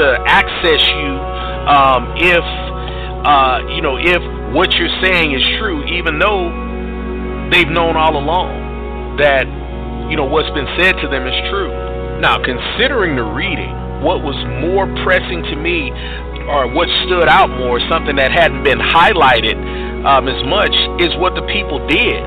to 0.00 0.04
access 0.26 0.82
you 0.88 1.10
um, 1.68 2.14
if 2.16 2.44
uh, 3.22 3.60
you 3.76 3.82
know 3.82 3.96
if 4.00 4.22
what 4.52 4.72
you're 4.74 4.92
saying 5.02 5.32
is 5.32 5.42
true, 5.58 5.84
even 5.86 6.18
though 6.18 6.50
they've 7.50 7.68
known 7.68 7.96
all 7.96 8.16
along 8.16 9.16
that 9.18 9.46
you 10.10 10.16
know 10.16 10.26
what's 10.26 10.50
been 10.52 10.68
said 10.76 10.98
to 11.00 11.08
them 11.08 11.26
is 11.26 11.38
true. 11.50 11.72
Now, 12.20 12.36
considering 12.42 13.16
the 13.16 13.24
reading, 13.24 13.72
what 14.04 14.22
was 14.22 14.36
more 14.60 14.86
pressing 15.02 15.42
to 15.48 15.56
me, 15.56 15.90
or 16.46 16.68
what 16.68 16.88
stood 17.08 17.28
out 17.28 17.48
more, 17.50 17.80
something 17.88 18.16
that 18.16 18.30
hadn't 18.30 18.62
been 18.62 18.78
highlighted 18.78 19.56
um, 20.04 20.28
as 20.28 20.40
much, 20.44 20.74
is 21.00 21.10
what 21.16 21.34
the 21.34 21.42
people 21.48 21.80
did. 21.88 22.20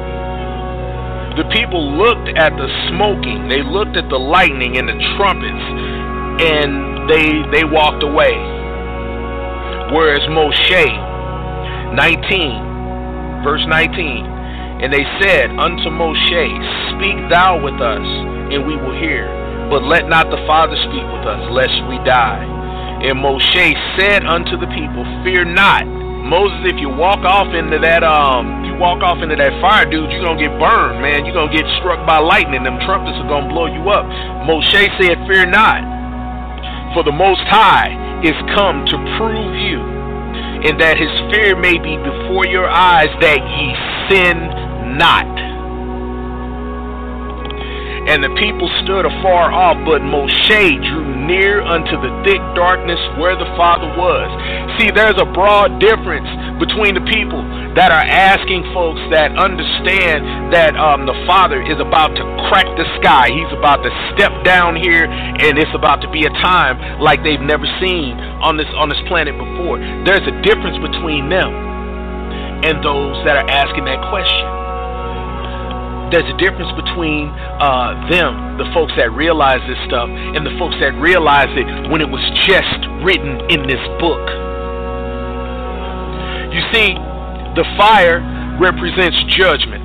The 1.38 1.46
people 1.54 1.86
looked 1.96 2.34
at 2.34 2.50
the 2.58 2.68
smoking, 2.90 3.48
they 3.48 3.62
looked 3.62 3.96
at 3.96 4.10
the 4.10 4.18
lightning 4.18 4.78
and 4.78 4.90
the 4.90 4.98
trumpets, 5.16 5.66
and 6.42 7.06
they 7.08 7.46
they 7.54 7.64
walked 7.64 8.02
away. 8.02 8.36
Whereas 9.94 10.26
Moshe 10.34 11.07
19, 11.96 13.44
verse 13.44 13.64
19. 13.68 14.38
And 14.84 14.94
they 14.94 15.06
said 15.24 15.50
unto 15.58 15.90
Moshe, 15.90 16.46
Speak 16.94 17.18
thou 17.34 17.58
with 17.58 17.82
us, 17.82 18.06
and 18.54 18.62
we 18.68 18.78
will 18.78 18.94
hear. 18.94 19.26
But 19.74 19.84
let 19.84 20.08
not 20.08 20.30
the 20.30 20.40
Father 20.46 20.78
speak 20.88 21.04
with 21.12 21.26
us, 21.26 21.42
lest 21.50 21.74
we 21.90 21.98
die. 22.06 22.46
And 23.02 23.18
Moshe 23.18 23.74
said 23.98 24.26
unto 24.26 24.54
the 24.56 24.70
people, 24.70 25.02
Fear 25.26 25.50
not. 25.50 25.86
Moses, 26.28 26.70
if 26.70 26.78
you 26.78 26.90
walk 26.90 27.24
off 27.24 27.48
into 27.56 27.80
that 27.80 28.04
um 28.04 28.66
you 28.68 28.76
walk 28.76 29.00
off 29.00 29.24
into 29.24 29.40
that 29.40 29.56
fire, 29.64 29.88
dude, 29.88 30.12
you're 30.12 30.22
gonna 30.22 30.38
get 30.38 30.52
burned, 30.60 31.00
man. 31.02 31.24
You're 31.24 31.34
gonna 31.34 31.56
get 31.56 31.66
struck 31.80 32.06
by 32.06 32.20
lightning. 32.20 32.68
Them 32.68 32.78
trumpets 32.84 33.16
are 33.18 33.30
gonna 33.32 33.48
blow 33.48 33.66
you 33.66 33.88
up. 33.90 34.04
Moshe 34.44 34.84
said, 35.00 35.18
Fear 35.26 35.50
not. 35.50 35.82
For 36.94 37.02
the 37.04 37.16
most 37.16 37.42
high 37.48 38.22
is 38.22 38.36
come 38.54 38.86
to 38.86 38.96
prove 39.18 39.56
you 39.58 39.97
and 40.66 40.80
that 40.82 40.98
his 40.98 41.12
fear 41.30 41.56
may 41.56 41.78
be 41.78 41.98
before 41.98 42.46
your 42.48 42.70
eyes, 42.70 43.10
that 43.22 43.38
ye 43.38 43.66
sin 44.10 44.98
not. 44.98 45.28
And 48.08 48.24
the 48.24 48.32
people 48.40 48.72
stood 48.88 49.04
afar 49.04 49.52
off, 49.52 49.76
but 49.84 50.00
Moshe 50.00 50.80
drew 50.80 51.28
near 51.28 51.60
unto 51.60 52.00
the 52.00 52.08
thick 52.24 52.40
darkness 52.56 53.00
where 53.20 53.36
the 53.36 53.50
Father 53.60 53.92
was. 54.00 54.32
See, 54.80 54.90
there's 54.96 55.20
a 55.20 55.28
broad 55.28 55.84
difference 55.84 56.30
between 56.56 56.96
the 56.96 57.04
people 57.12 57.44
that 57.78 57.94
are 57.94 58.02
asking 58.02 58.66
folks 58.74 58.98
that 59.14 59.38
understand 59.38 60.50
that 60.50 60.74
um, 60.74 61.06
the 61.06 61.14
Father 61.30 61.62
is 61.62 61.78
about 61.78 62.10
to 62.18 62.26
crack 62.50 62.66
the 62.74 62.90
sky. 62.98 63.30
He's 63.30 63.54
about 63.54 63.86
to 63.86 63.92
step 64.18 64.34
down 64.42 64.74
here, 64.74 65.06
and 65.06 65.62
it's 65.62 65.70
about 65.78 66.02
to 66.02 66.10
be 66.10 66.26
a 66.26 66.34
time 66.42 66.82
like 66.98 67.22
they've 67.22 67.40
never 67.40 67.70
seen 67.78 68.18
on 68.42 68.58
this 68.58 68.66
on 68.74 68.90
this 68.90 68.98
planet 69.06 69.38
before. 69.38 69.78
There's 70.10 70.26
a 70.26 70.36
difference 70.42 70.82
between 70.82 71.30
them 71.30 71.54
and 72.66 72.82
those 72.82 73.14
that 73.30 73.38
are 73.38 73.46
asking 73.46 73.86
that 73.86 74.02
question 74.10 74.58
there's 76.08 76.28
a 76.32 76.38
difference 76.40 76.72
between 76.80 77.28
uh, 77.60 77.92
them, 78.08 78.56
the 78.56 78.64
folks 78.74 78.94
that 78.96 79.12
realize 79.12 79.60
this 79.68 79.78
stuff, 79.92 80.08
and 80.08 80.40
the 80.40 80.56
folks 80.56 80.80
that 80.80 80.96
realize 80.96 81.52
it 81.52 81.68
when 81.92 82.00
it 82.00 82.08
was 82.08 82.24
just 82.48 82.80
written 83.04 83.44
in 83.52 83.68
this 83.68 83.84
book. 84.00 84.24
You 86.56 86.64
see, 86.72 86.96
the 87.58 87.66
fire 87.76 88.22
represents 88.62 89.18
judgment. 89.34 89.84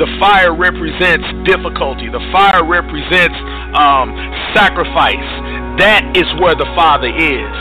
The 0.00 0.08
fire 0.18 0.54
represents 0.54 1.26
difficulty. 1.44 2.08
The 2.08 2.24
fire 2.32 2.64
represents 2.64 3.36
um, 3.76 4.16
sacrifice. 4.56 5.28
That 5.78 6.16
is 6.16 6.26
where 6.40 6.56
the 6.56 6.66
Father 6.74 7.12
is. 7.12 7.54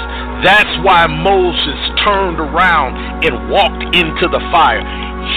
That's 0.46 0.72
why 0.86 1.06
Moses 1.10 1.79
turned 2.06 2.39
around 2.39 3.25
and 3.25 3.50
walked 3.50 3.84
into 3.94 4.29
the 4.32 4.39
fire 4.53 4.86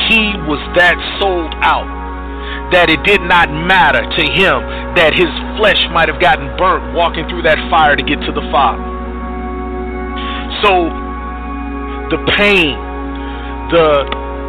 he 0.07 0.35
was 0.47 0.63
that 0.79 0.95
sold 1.19 1.51
out 1.67 1.87
that 2.71 2.87
it 2.87 3.03
did 3.03 3.19
not 3.27 3.51
matter 3.51 4.03
to 4.07 4.23
him 4.31 4.63
that 4.95 5.11
his 5.11 5.31
flesh 5.59 5.83
might 5.91 6.07
have 6.07 6.23
gotten 6.23 6.47
burnt 6.55 6.95
walking 6.95 7.27
through 7.27 7.43
that 7.43 7.59
fire 7.67 7.99
to 7.99 8.03
get 8.03 8.23
to 8.23 8.31
the 8.31 8.47
Father. 8.55 8.83
So 10.63 10.87
the 12.15 12.23
pain, 12.39 12.79
the 13.71 14.05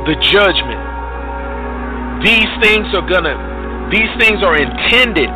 the 0.10 0.16
judgment, 0.34 0.82
these 2.26 2.50
things 2.62 2.90
are 2.94 3.06
gonna 3.06 3.38
these 3.94 4.10
things 4.18 4.42
are 4.44 4.56
intended 4.58 5.30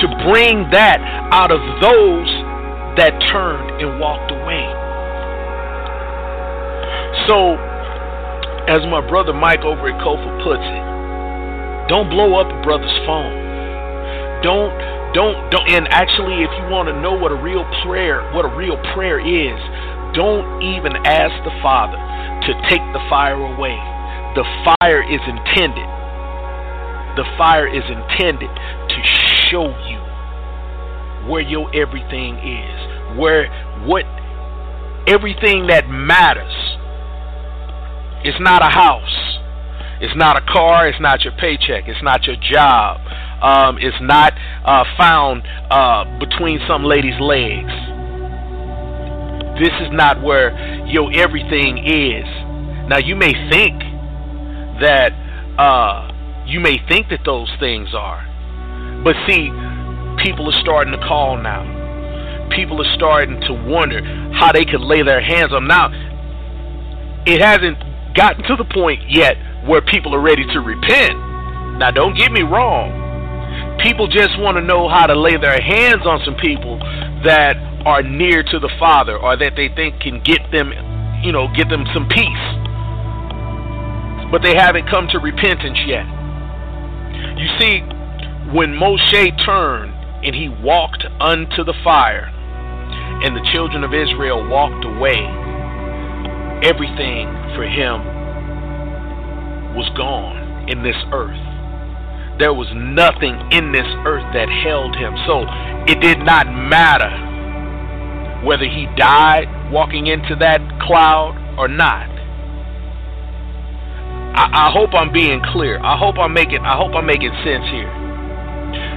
to 0.00 0.06
bring 0.28 0.68
that 0.70 1.00
out 1.32 1.50
of 1.50 1.60
those 1.80 2.28
that 2.96 3.12
turned 3.30 3.82
and 3.82 4.00
walked 4.00 4.30
away. 4.30 4.64
So 7.26 7.56
as 8.68 8.80
my 8.88 9.00
brother 9.06 9.32
Mike 9.32 9.60
over 9.60 9.88
at 9.88 10.00
COFAH 10.00 10.44
puts 10.44 10.64
it, 10.64 10.84
don't 11.88 12.08
blow 12.08 12.40
up 12.40 12.48
a 12.48 12.58
brother's 12.64 12.98
phone. 13.04 13.32
Don't 14.42 14.72
don't 15.12 15.36
don't 15.50 15.66
and 15.70 15.86
actually 15.88 16.42
if 16.42 16.50
you 16.58 16.64
want 16.68 16.88
to 16.88 16.96
know 17.00 17.12
what 17.12 17.30
a 17.30 17.38
real 17.38 17.64
prayer 17.84 18.24
what 18.34 18.44
a 18.44 18.52
real 18.56 18.76
prayer 18.92 19.20
is, 19.20 19.58
don't 20.14 20.62
even 20.62 20.96
ask 21.04 21.34
the 21.44 21.54
Father 21.62 21.98
to 22.46 22.52
take 22.70 22.82
the 22.94 23.02
fire 23.10 23.38
away. 23.38 23.76
The 24.34 24.44
fire 24.64 25.02
is 25.02 25.20
intended. 25.26 25.88
The 27.18 27.26
fire 27.38 27.68
is 27.68 27.84
intended 27.86 28.50
to 28.50 28.98
show 29.50 29.70
you 29.86 30.00
where 31.30 31.42
your 31.42 31.70
everything 31.74 32.38
is, 32.42 33.18
where 33.18 33.46
what 33.86 34.04
everything 35.06 35.68
that 35.68 35.88
matters 35.88 36.74
it's 38.24 38.40
not 38.40 38.62
a 38.64 38.72
house. 38.72 39.38
It's 40.00 40.16
not 40.16 40.36
a 40.36 40.44
car. 40.50 40.88
It's 40.88 41.00
not 41.00 41.22
your 41.22 41.34
paycheck. 41.36 41.84
It's 41.86 42.02
not 42.02 42.24
your 42.24 42.36
job. 42.40 43.00
Um, 43.44 43.76
it's 43.78 44.00
not 44.00 44.32
uh, 44.64 44.84
found 44.96 45.42
uh, 45.70 46.18
between 46.18 46.58
some 46.66 46.84
lady's 46.84 47.20
legs. 47.20 47.70
This 49.58 49.72
is 49.80 49.88
not 49.92 50.22
where 50.22 50.50
your 50.86 51.12
everything 51.12 51.78
is. 51.78 52.26
Now 52.88 52.98
you 52.98 53.14
may 53.14 53.32
think 53.50 53.78
that 54.80 55.12
uh, 55.58 56.10
you 56.46 56.60
may 56.60 56.78
think 56.88 57.08
that 57.10 57.20
those 57.24 57.50
things 57.60 57.94
are, 57.94 58.22
but 59.04 59.14
see, 59.26 59.50
people 60.22 60.48
are 60.48 60.60
starting 60.60 60.92
to 60.92 60.98
call 61.06 61.36
now. 61.36 61.62
People 62.54 62.80
are 62.80 62.94
starting 62.94 63.40
to 63.42 63.52
wonder 63.54 64.02
how 64.34 64.52
they 64.52 64.64
could 64.64 64.80
lay 64.82 65.02
their 65.02 65.22
hands 65.22 65.52
on. 65.52 65.66
Now, 65.66 65.88
it 67.26 67.40
hasn't 67.40 67.78
gotten 68.14 68.44
to 68.44 68.56
the 68.56 68.64
point 68.64 69.00
yet 69.08 69.36
where 69.66 69.80
people 69.80 70.14
are 70.14 70.20
ready 70.20 70.44
to 70.52 70.60
repent. 70.60 71.14
Now, 71.78 71.90
don't 71.90 72.16
get 72.16 72.30
me 72.30 72.42
wrong. 72.42 73.78
people 73.82 74.06
just 74.06 74.38
want 74.38 74.56
to 74.56 74.62
know 74.62 74.88
how 74.88 75.06
to 75.06 75.18
lay 75.18 75.36
their 75.36 75.60
hands 75.60 76.06
on 76.06 76.20
some 76.24 76.36
people 76.36 76.78
that 77.24 77.56
are 77.84 78.02
near 78.02 78.42
to 78.42 78.58
the 78.58 78.70
Father 78.78 79.16
or 79.16 79.36
that 79.36 79.52
they 79.56 79.68
think 79.68 80.00
can 80.00 80.22
get 80.22 80.40
them, 80.50 80.72
you 81.22 81.32
know, 81.32 81.48
get 81.54 81.68
them 81.68 81.84
some 81.92 82.08
peace. 82.08 82.46
But 84.32 84.42
they 84.42 84.54
haven't 84.56 84.88
come 84.88 85.06
to 85.08 85.18
repentance 85.18 85.78
yet. 85.86 86.06
You 87.36 87.48
see, 87.60 87.80
when 88.52 88.72
Moshe 88.74 89.44
turned 89.44 89.92
and 90.24 90.34
he 90.34 90.48
walked 90.48 91.04
unto 91.20 91.64
the 91.64 91.74
fire, 91.84 92.30
and 93.22 93.36
the 93.36 93.50
children 93.52 93.84
of 93.84 93.94
Israel 93.94 94.46
walked 94.48 94.84
away, 94.84 95.20
everything 96.64 97.28
for 97.54 97.64
him 97.64 98.04
was 99.76 99.88
gone 99.96 100.68
in 100.68 100.82
this 100.82 100.96
earth. 101.12 101.40
There 102.38 102.52
was 102.52 102.68
nothing 102.74 103.38
in 103.52 103.72
this 103.72 103.86
earth 104.04 104.26
that 104.34 104.48
held 104.48 104.96
him. 104.96 105.14
So 105.26 105.46
it 105.86 106.00
did 106.00 106.18
not 106.24 106.46
matter 106.48 107.33
whether 108.44 108.64
he 108.64 108.86
died 108.96 109.46
walking 109.72 110.06
into 110.06 110.36
that 110.36 110.60
cloud 110.82 111.34
or 111.58 111.68
not. 111.68 112.08
I, 114.34 114.68
I 114.68 114.72
hope 114.72 114.90
I'm 114.94 115.12
being 115.12 115.40
clear. 115.52 115.80
I 115.80 115.96
hope 115.98 116.16
I'm 116.18 116.32
making 116.34 116.60
I 116.60 116.76
hope 116.76 116.94
I'm 116.94 117.06
making 117.06 117.32
sense 117.44 117.64
here. 117.70 117.90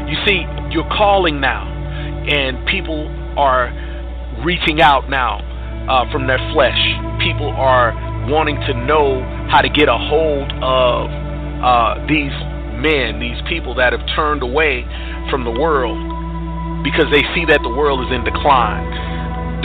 You 0.08 0.18
see, 0.26 0.44
you're 0.72 0.90
calling 0.90 1.40
now, 1.40 1.68
and 1.68 2.66
people 2.68 3.08
are 3.38 3.70
reaching 4.44 4.82
out 4.82 5.10
now 5.10 5.40
uh, 5.90 6.12
from 6.12 6.28
their 6.28 6.40
flesh. 6.54 6.80
People 7.22 7.52
are 7.52 7.94
wanting 8.30 8.60
to 8.68 8.74
know 8.74 9.22
how 9.50 9.62
to 9.62 9.70
get 9.70 9.88
a 9.88 9.98
hold 9.98 10.52
of 10.64 11.08
uh, 11.64 12.08
these 12.08 12.34
men, 12.82 13.20
these 13.20 13.40
people 13.50 13.76
that 13.76 13.94
have 13.94 14.04
turned 14.16 14.44
away 14.44 14.84
from 15.30 15.44
the 15.44 15.52
world 15.52 15.98
because 16.84 17.10
they 17.12 17.24
see 17.36 17.46
that 17.46 17.60
the 17.64 17.70
world 17.70 18.02
is 18.06 18.12
in 18.14 18.24
decline. 18.24 19.07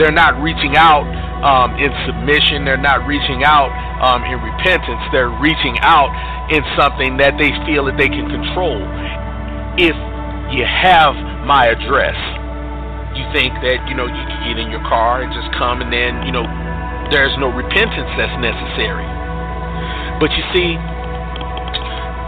They're 0.03 0.11
not 0.11 0.35
reaching 0.43 0.75
out 0.75 1.07
um, 1.47 1.79
in 1.79 1.95
submission, 2.11 2.67
they're 2.67 2.75
not 2.75 3.07
reaching 3.07 3.47
out 3.47 3.71
um, 4.03 4.27
in 4.27 4.35
repentance, 4.43 4.99
they're 5.15 5.31
reaching 5.39 5.79
out 5.79 6.11
in 6.51 6.59
something 6.75 7.23
that 7.23 7.39
they 7.39 7.55
feel 7.63 7.87
that 7.87 7.95
they 7.95 8.11
can 8.11 8.27
control. 8.27 8.83
If 9.79 9.95
you 10.51 10.67
have 10.67 11.15
my 11.47 11.71
address, 11.71 12.19
you 13.15 13.23
think 13.31 13.55
that 13.63 13.79
you 13.87 13.95
know 13.95 14.11
you 14.11 14.25
can 14.27 14.43
get 14.43 14.59
in 14.59 14.75
your 14.75 14.83
car 14.91 15.23
and 15.23 15.31
just 15.31 15.55
come 15.55 15.79
and 15.79 15.95
then 15.95 16.27
you 16.27 16.35
know 16.35 16.51
there's 17.15 17.39
no 17.39 17.55
repentance 17.55 18.11
that's 18.19 18.35
necessary. 18.43 19.07
But 20.19 20.35
you 20.35 20.43
see, 20.51 20.75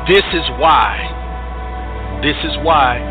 this 0.07 0.23
is 0.31 0.47
why, 0.63 0.95
this 2.23 2.39
is 2.47 2.55
why 2.63 3.03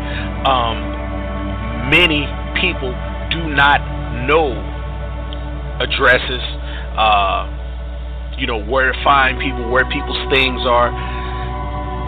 um, 0.48 1.92
many 1.92 2.24
people 2.56 2.96
do 3.28 3.52
not 3.52 3.93
know 4.26 4.52
addresses, 5.80 6.42
uh, 6.96 7.50
you 8.38 8.46
know, 8.46 8.62
where 8.64 8.92
to 8.92 9.04
find 9.04 9.38
people, 9.38 9.70
where 9.70 9.84
people's 9.86 10.22
things 10.32 10.60
are. 10.66 10.90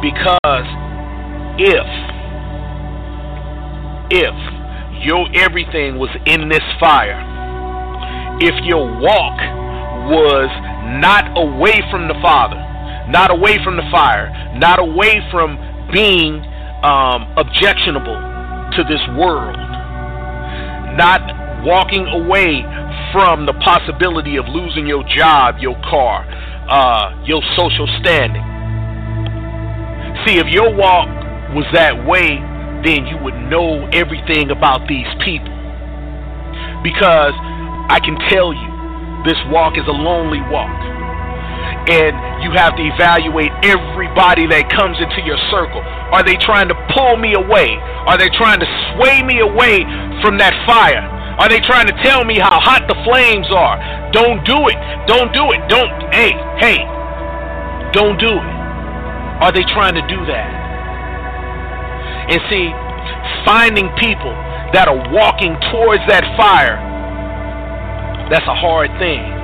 Because 0.03 0.67
if, 1.59 1.89
if 4.11 4.37
your 5.05 5.27
everything 5.35 5.99
was 5.99 6.11
in 6.27 6.49
this 6.49 6.65
fire, 6.79 7.19
if 8.41 8.55
your 8.65 8.85
walk 9.01 9.39
was 10.11 10.51
not 11.01 11.25
away 11.37 11.81
from 11.91 12.09
the 12.09 12.15
Father, 12.23 12.61
not 13.09 13.31
away 13.31 13.59
from 13.65 13.77
the 13.77 13.87
fire, 13.91 14.31
not 14.59 14.79
away 14.79 15.21
from 15.31 15.57
being 15.93 16.43
um, 16.85 17.33
objectionable 17.37 18.19
to 18.77 18.85
this 18.85 19.01
world, 19.17 19.57
not 20.97 21.46
walking 21.67 22.07
away 22.07 22.63
from 23.11 23.45
the 23.45 23.53
possibility 23.67 24.39
of 24.39 24.47
losing 24.47 24.87
your 24.87 25.03
job, 25.11 25.59
your 25.59 25.75
car, 25.83 26.23
uh, 26.71 27.11
your 27.27 27.43
social 27.59 27.91
standing. 27.99 28.43
See, 30.25 30.39
if 30.39 30.47
your 30.47 30.71
walk 30.71 31.11
was 31.51 31.67
that 31.75 32.07
way, 32.07 32.39
then 32.87 33.07
you 33.07 33.19
would 33.19 33.35
know 33.51 33.91
everything 33.91 34.51
about 34.55 34.87
these 34.87 35.11
people. 35.27 35.51
Because 36.87 37.35
I 37.91 37.99
can 37.99 38.15
tell 38.31 38.55
you, 38.55 38.71
this 39.27 39.39
walk 39.51 39.75
is 39.75 39.87
a 39.91 39.97
lonely 39.97 40.41
walk 40.47 40.71
and 41.87 42.15
you 42.43 42.51
have 42.51 42.75
to 42.75 42.83
evaluate 42.83 43.51
everybody 43.63 44.47
that 44.51 44.67
comes 44.75 44.99
into 44.99 45.23
your 45.23 45.39
circle. 45.51 45.83
Are 46.11 46.23
they 46.23 46.35
trying 46.43 46.67
to 46.67 46.77
pull 46.91 47.17
me 47.17 47.35
away? 47.35 47.79
Are 48.07 48.19
they 48.19 48.31
trying 48.35 48.59
to 48.59 48.67
sway 48.95 49.23
me 49.23 49.39
away 49.39 49.87
from 50.23 50.39
that 50.39 50.55
fire? 50.67 51.16
Are 51.37 51.49
they 51.49 51.61
trying 51.61 51.87
to 51.87 51.97
tell 52.03 52.25
me 52.25 52.41
how 52.41 52.57
hot 52.57 52.89
the 52.89 52.97
flames 53.05 53.47
are? 53.53 53.77
Don't 54.11 54.41
do 54.49 54.69
it. 54.73 54.79
Don't 55.05 55.33
do 55.37 55.53
it. 55.53 55.61
Don't. 55.69 55.93
Hey, 56.09 56.33
hey. 56.57 56.81
Don't 57.93 58.17
do 58.17 58.33
it. 58.33 58.53
Are 59.45 59.53
they 59.53 59.65
trying 59.69 59.95
to 59.95 60.05
do 60.09 60.25
that? 60.25 60.49
And 62.33 62.41
see, 62.49 62.73
finding 63.45 63.93
people 64.01 64.33
that 64.73 64.89
are 64.89 65.13
walking 65.13 65.53
towards 65.71 66.03
that 66.09 66.25
fire, 66.41 66.81
that's 68.33 68.49
a 68.49 68.57
hard 68.57 68.91
thing. 68.99 69.36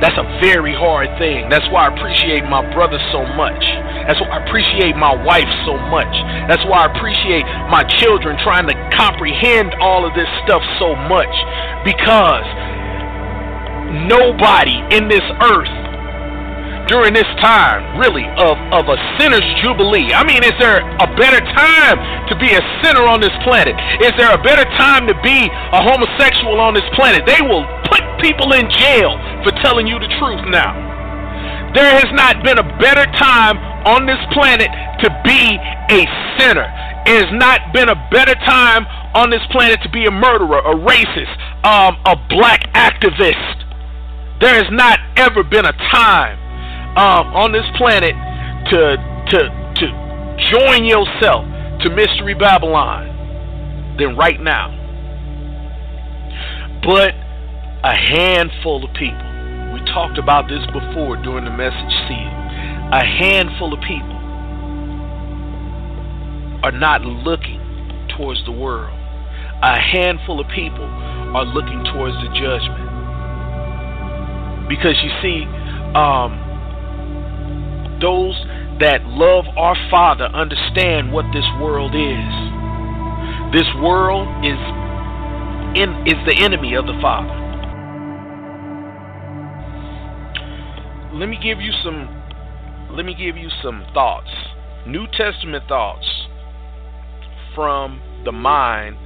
That's 0.00 0.16
a 0.20 0.26
very 0.44 0.76
hard 0.76 1.08
thing. 1.16 1.48
That's 1.48 1.64
why 1.72 1.88
I 1.88 1.94
appreciate 1.96 2.44
my 2.44 2.60
brother 2.76 3.00
so 3.12 3.24
much. 3.32 3.64
That's 4.04 4.20
why 4.20 4.36
I 4.36 4.44
appreciate 4.44 4.92
my 4.92 5.16
wife 5.24 5.48
so 5.64 5.80
much. 5.88 6.12
That's 6.52 6.60
why 6.68 6.84
I 6.84 6.92
appreciate 6.92 7.48
my 7.72 7.80
children 7.96 8.36
trying 8.44 8.68
to 8.68 8.76
comprehend 8.92 9.72
all 9.80 10.04
of 10.04 10.12
this 10.12 10.28
stuff 10.44 10.60
so 10.76 10.92
much. 11.08 11.32
Because 11.80 12.44
nobody 14.04 14.84
in 14.92 15.08
this 15.08 15.24
earth 15.40 15.72
during 16.86 17.14
this 17.14 17.26
time, 17.42 17.98
really, 17.98 18.22
of, 18.38 18.54
of 18.70 18.86
a 18.86 18.98
sinner's 19.18 19.46
jubilee. 19.62 20.14
I 20.14 20.22
mean, 20.22 20.42
is 20.46 20.54
there 20.62 20.78
a 20.78 21.08
better 21.18 21.42
time 21.54 21.98
to 22.30 22.34
be 22.38 22.54
a 22.54 22.62
sinner 22.82 23.10
on 23.10 23.18
this 23.18 23.34
planet? 23.42 23.74
Is 24.02 24.14
there 24.14 24.30
a 24.30 24.38
better 24.38 24.64
time 24.78 25.06
to 25.10 25.14
be 25.22 25.50
a 25.50 25.80
homosexual 25.82 26.62
on 26.62 26.74
this 26.74 26.86
planet? 26.94 27.26
They 27.26 27.42
will 27.42 27.66
people 28.20 28.52
in 28.52 28.70
jail 28.70 29.16
for 29.44 29.52
telling 29.62 29.86
you 29.86 29.98
the 29.98 30.08
truth 30.18 30.42
now. 30.48 30.72
There 31.74 31.84
has 31.84 32.08
not 32.12 32.42
been 32.42 32.58
a 32.58 32.66
better 32.78 33.04
time 33.20 33.58
on 33.84 34.06
this 34.06 34.20
planet 34.32 34.70
to 35.04 35.08
be 35.24 35.58
a 35.92 36.08
sinner. 36.38 36.64
It 37.04 37.26
has 37.26 37.32
not 37.32 37.72
been 37.72 37.88
a 37.88 38.08
better 38.10 38.34
time 38.34 38.86
on 39.14 39.30
this 39.30 39.42
planet 39.50 39.80
to 39.82 39.90
be 39.90 40.06
a 40.06 40.10
murderer, 40.10 40.58
a 40.58 40.74
racist, 40.74 41.36
um, 41.64 41.96
a 42.06 42.16
black 42.28 42.64
activist. 42.72 43.64
There 44.40 44.54
has 44.54 44.70
not 44.70 44.98
ever 45.16 45.42
been 45.42 45.66
a 45.66 45.72
time 45.92 46.38
um, 46.96 47.34
on 47.34 47.52
this 47.52 47.66
planet 47.76 48.14
to 48.70 48.96
to 49.30 49.38
to 49.76 49.86
join 50.50 50.84
yourself 50.84 51.44
to 51.82 51.90
Mystery 51.90 52.34
Babylon 52.34 53.96
than 53.98 54.16
right 54.16 54.40
now. 54.40 54.72
But 56.82 57.14
a 57.86 57.94
handful 57.94 58.82
of 58.82 58.92
people. 58.94 59.22
We 59.70 59.78
talked 59.94 60.18
about 60.18 60.48
this 60.48 60.66
before 60.74 61.14
during 61.22 61.44
the 61.44 61.54
message 61.54 61.94
seal. 62.10 62.34
A 62.90 62.98
handful 62.98 63.72
of 63.72 63.78
people 63.86 64.18
are 66.66 66.74
not 66.74 67.02
looking 67.02 67.62
towards 68.16 68.44
the 68.44 68.50
world. 68.50 68.90
A 69.62 69.78
handful 69.78 70.40
of 70.40 70.48
people 70.50 70.82
are 70.82 71.44
looking 71.46 71.84
towards 71.94 72.16
the 72.26 72.34
judgment. 72.34 72.90
Because 74.68 74.98
you 75.06 75.10
see, 75.22 75.46
um, 75.94 76.42
those 78.02 78.34
that 78.82 79.06
love 79.06 79.44
our 79.56 79.76
Father 79.88 80.26
understand 80.34 81.12
what 81.12 81.24
this 81.32 81.46
world 81.62 81.94
is. 81.94 82.34
This 83.54 83.70
world 83.78 84.26
is 84.42 84.58
in 85.78 85.94
is 86.02 86.18
the 86.26 86.34
enemy 86.42 86.74
of 86.74 86.86
the 86.86 86.98
Father. 87.00 87.45
Let 91.18 91.30
me 91.30 91.38
give 91.42 91.62
you 91.62 91.72
some 91.82 92.22
let 92.90 93.06
me 93.06 93.14
give 93.14 93.38
you 93.38 93.48
some 93.62 93.86
thoughts. 93.94 94.28
New 94.86 95.06
Testament 95.16 95.64
thoughts 95.66 96.06
from 97.54 98.02
the 98.26 98.32
mind 98.32 98.96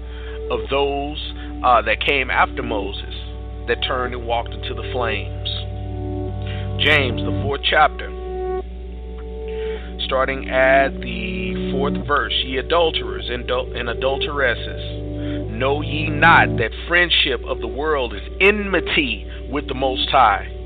of 0.51 0.69
those 0.69 1.33
uh, 1.65 1.83
that 1.83 2.05
came 2.05 2.29
after 2.29 2.65
Moses 2.65 3.15
that 3.69 3.77
turned 3.87 4.13
and 4.13 4.27
walked 4.27 4.53
into 4.53 4.75
the 4.75 4.91
flames. 4.93 5.49
James, 6.85 7.23
the 7.23 7.41
fourth 7.45 7.61
chapter, 7.63 8.09
starting 10.05 10.51
at 10.51 10.89
the 11.01 11.71
fourth 11.71 11.95
verse 12.09 12.35
Ye 12.45 12.57
adulterers 12.57 13.29
and, 13.31 13.49
and 13.49 13.89
adulteresses, 13.89 15.53
know 15.53 15.81
ye 15.81 16.11
not 16.11 16.49
that 16.57 16.73
friendship 16.89 17.41
of 17.47 17.61
the 17.61 17.69
world 17.69 18.15
is 18.15 18.23
enmity 18.41 19.31
with 19.49 19.69
the 19.69 19.75
Most 19.75 20.09
High? 20.11 20.60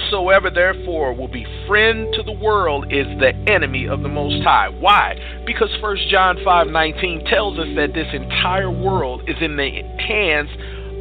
Whosoever 0.00 0.50
therefore 0.50 1.12
will 1.12 1.28
be 1.28 1.44
friend 1.66 2.08
to 2.14 2.22
the 2.22 2.32
world 2.32 2.92
is 2.92 3.06
the 3.18 3.32
enemy 3.46 3.86
of 3.86 4.02
the 4.02 4.08
Most 4.08 4.42
High. 4.42 4.68
Why? 4.68 5.16
Because 5.44 5.70
1 5.80 5.96
John 6.10 6.36
5:19 6.38 7.24
tells 7.28 7.58
us 7.58 7.68
that 7.76 7.92
this 7.92 8.06
entire 8.12 8.70
world 8.70 9.22
is 9.28 9.36
in 9.40 9.56
the 9.56 9.82
hands 9.98 10.50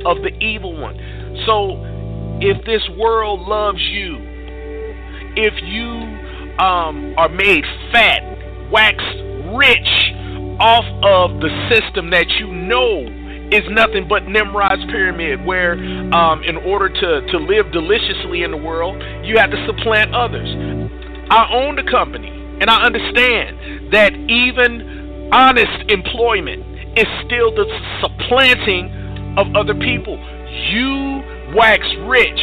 of 0.06 0.22
the 0.22 0.32
evil 0.40 0.76
one. 0.76 0.98
So 1.46 1.78
if 2.42 2.64
this 2.66 2.88
world 2.98 3.48
loves 3.48 3.82
you, 3.82 4.18
if 5.36 5.54
you 5.64 6.58
um, 6.60 7.14
are 7.18 7.30
made 7.30 7.64
fat, 7.92 8.22
waxed 8.72 9.18
rich 9.56 10.14
off 10.60 10.86
of 11.04 11.40
the 11.40 11.50
system 11.72 12.10
that 12.10 12.28
you 12.32 12.48
know 12.48 13.19
is 13.52 13.64
nothing 13.70 14.08
but 14.08 14.28
Nimrod's 14.28 14.86
pyramid, 14.86 15.46
where 15.46 15.74
um, 16.14 16.44
in 16.44 16.58
order 16.58 16.90
to, 16.90 17.32
to 17.32 17.38
live 17.38 17.72
deliciously 17.72 18.44
in 18.44 18.52
the 18.52 18.58
world, 18.58 19.02
you 19.26 19.38
have 19.38 19.52
to 19.52 19.66
supplant 19.66 20.14
others. 20.14 20.50
I 21.30 21.50
own 21.54 21.76
the 21.76 21.90
company, 21.90 22.30
and 22.62 22.70
I 22.70 22.86
understand 22.86 23.94
that 23.94 24.14
even 24.14 25.30
honest 25.32 25.90
employment 25.90 26.98
is 26.98 27.08
still 27.26 27.54
the 27.54 27.66
supplanting 28.02 29.36
of 29.38 29.48
other 29.56 29.74
people. 29.74 30.18
You 30.70 31.22
wax 31.56 31.86
rich 32.06 32.42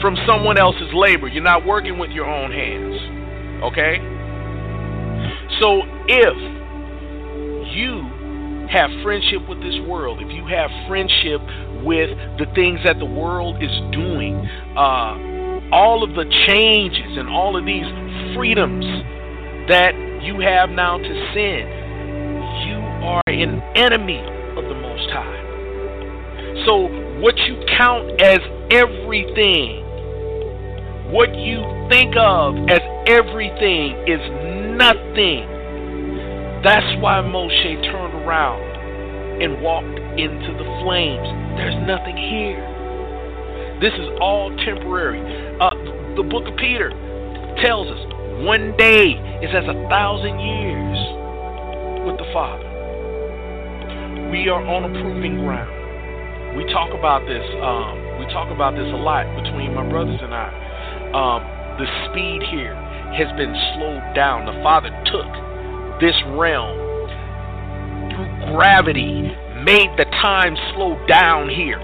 from 0.00 0.16
someone 0.26 0.58
else's 0.58 0.92
labor. 0.92 1.28
You're 1.28 1.42
not 1.42 1.64
working 1.64 1.98
with 1.98 2.10
your 2.10 2.26
own 2.26 2.50
hands. 2.50 3.00
Okay? 3.64 3.96
So 5.60 5.82
if 6.08 6.36
you 7.72 8.13
have 8.74 8.90
friendship 9.04 9.48
with 9.48 9.62
this 9.62 9.78
world, 9.86 10.18
if 10.20 10.26
you 10.34 10.44
have 10.50 10.68
friendship 10.88 11.38
with 11.86 12.10
the 12.42 12.46
things 12.58 12.80
that 12.82 12.98
the 12.98 13.06
world 13.06 13.62
is 13.62 13.70
doing, 13.94 14.34
uh, 14.74 15.70
all 15.70 16.02
of 16.02 16.10
the 16.18 16.26
changes 16.48 17.16
and 17.16 17.28
all 17.28 17.56
of 17.56 17.64
these 17.64 17.86
freedoms 18.34 18.84
that 19.70 19.94
you 20.26 20.40
have 20.42 20.70
now 20.70 20.98
to 20.98 21.12
sin, 21.30 21.62
you 22.66 22.78
are 23.06 23.22
an 23.28 23.62
enemy 23.78 24.18
of 24.58 24.64
the 24.66 24.74
Most 24.74 25.08
High. 25.14 25.38
So, 26.66 26.90
what 27.22 27.38
you 27.46 27.62
count 27.78 28.20
as 28.20 28.40
everything, 28.74 29.86
what 31.14 31.30
you 31.36 31.62
think 31.88 32.16
of 32.18 32.56
as 32.68 32.82
everything, 33.06 34.02
is 34.10 34.18
nothing. 34.74 35.53
That's 36.64 36.96
why 37.04 37.20
Moshe 37.20 37.76
turned 37.92 38.16
around 38.24 38.64
and 39.44 39.60
walked 39.60 40.00
into 40.16 40.48
the 40.56 40.64
flames. 40.80 41.28
There's 41.60 41.76
nothing 41.84 42.16
here. 42.16 42.64
This 43.84 43.92
is 43.92 44.08
all 44.16 44.48
temporary. 44.64 45.20
Uh, 45.60 45.76
the 46.16 46.24
book 46.24 46.48
of 46.48 46.56
Peter 46.56 46.88
tells 47.60 47.84
us 47.92 48.00
one 48.48 48.72
day 48.80 49.12
is 49.44 49.52
as 49.52 49.68
a 49.68 49.76
thousand 49.92 50.40
years 50.40 50.96
with 52.08 52.16
the 52.16 52.28
Father. 52.32 52.64
We 54.32 54.48
are 54.48 54.64
on 54.64 54.88
a 54.88 54.92
proving 55.04 55.44
ground. 55.44 55.68
We 56.56 56.64
talk 56.72 56.96
about 56.96 57.28
this. 57.28 57.44
Um, 57.60 58.00
we 58.16 58.24
talk 58.32 58.48
about 58.48 58.72
this 58.72 58.88
a 58.88 58.96
lot 59.04 59.28
between 59.36 59.76
my 59.76 59.84
brothers 59.84 60.16
and 60.16 60.32
I. 60.32 60.48
Um, 61.12 61.44
the 61.76 61.84
speed 62.08 62.40
here 62.48 62.72
has 63.20 63.28
been 63.36 63.52
slowed 63.76 64.16
down. 64.16 64.48
The 64.48 64.56
Father 64.64 64.88
took 65.12 65.43
this 66.00 66.16
realm 66.34 66.78
through 68.10 68.54
gravity, 68.54 69.30
made 69.64 69.90
the 69.96 70.04
time 70.22 70.56
slow 70.74 70.98
down 71.06 71.48
here. 71.48 71.80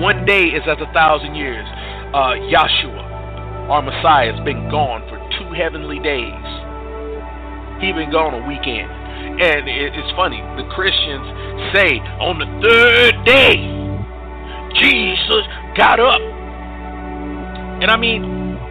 One 0.00 0.24
day 0.24 0.44
is 0.52 0.62
as 0.68 0.78
a 0.80 0.92
thousand 0.92 1.34
years. 1.34 1.66
Uh, 2.12 2.36
Yahshua, 2.48 3.68
our 3.68 3.82
Messiah, 3.82 4.32
has 4.32 4.44
been 4.44 4.68
gone 4.70 5.02
for 5.08 5.18
two 5.38 5.52
heavenly 5.52 5.98
days. 5.98 6.46
He 7.80 7.92
been 7.92 8.12
gone 8.12 8.32
a 8.34 8.46
weekend. 8.46 8.88
And 9.36 9.68
it's 9.68 10.12
funny, 10.16 10.40
the 10.56 10.64
Christians 10.72 11.26
say 11.74 11.98
on 12.20 12.38
the 12.38 12.48
third 12.64 13.24
day, 13.26 13.56
Jesus 14.80 15.44
got 15.76 16.00
up. 16.00 16.20
And 17.82 17.90
I 17.90 17.96
mean, 17.96 18.24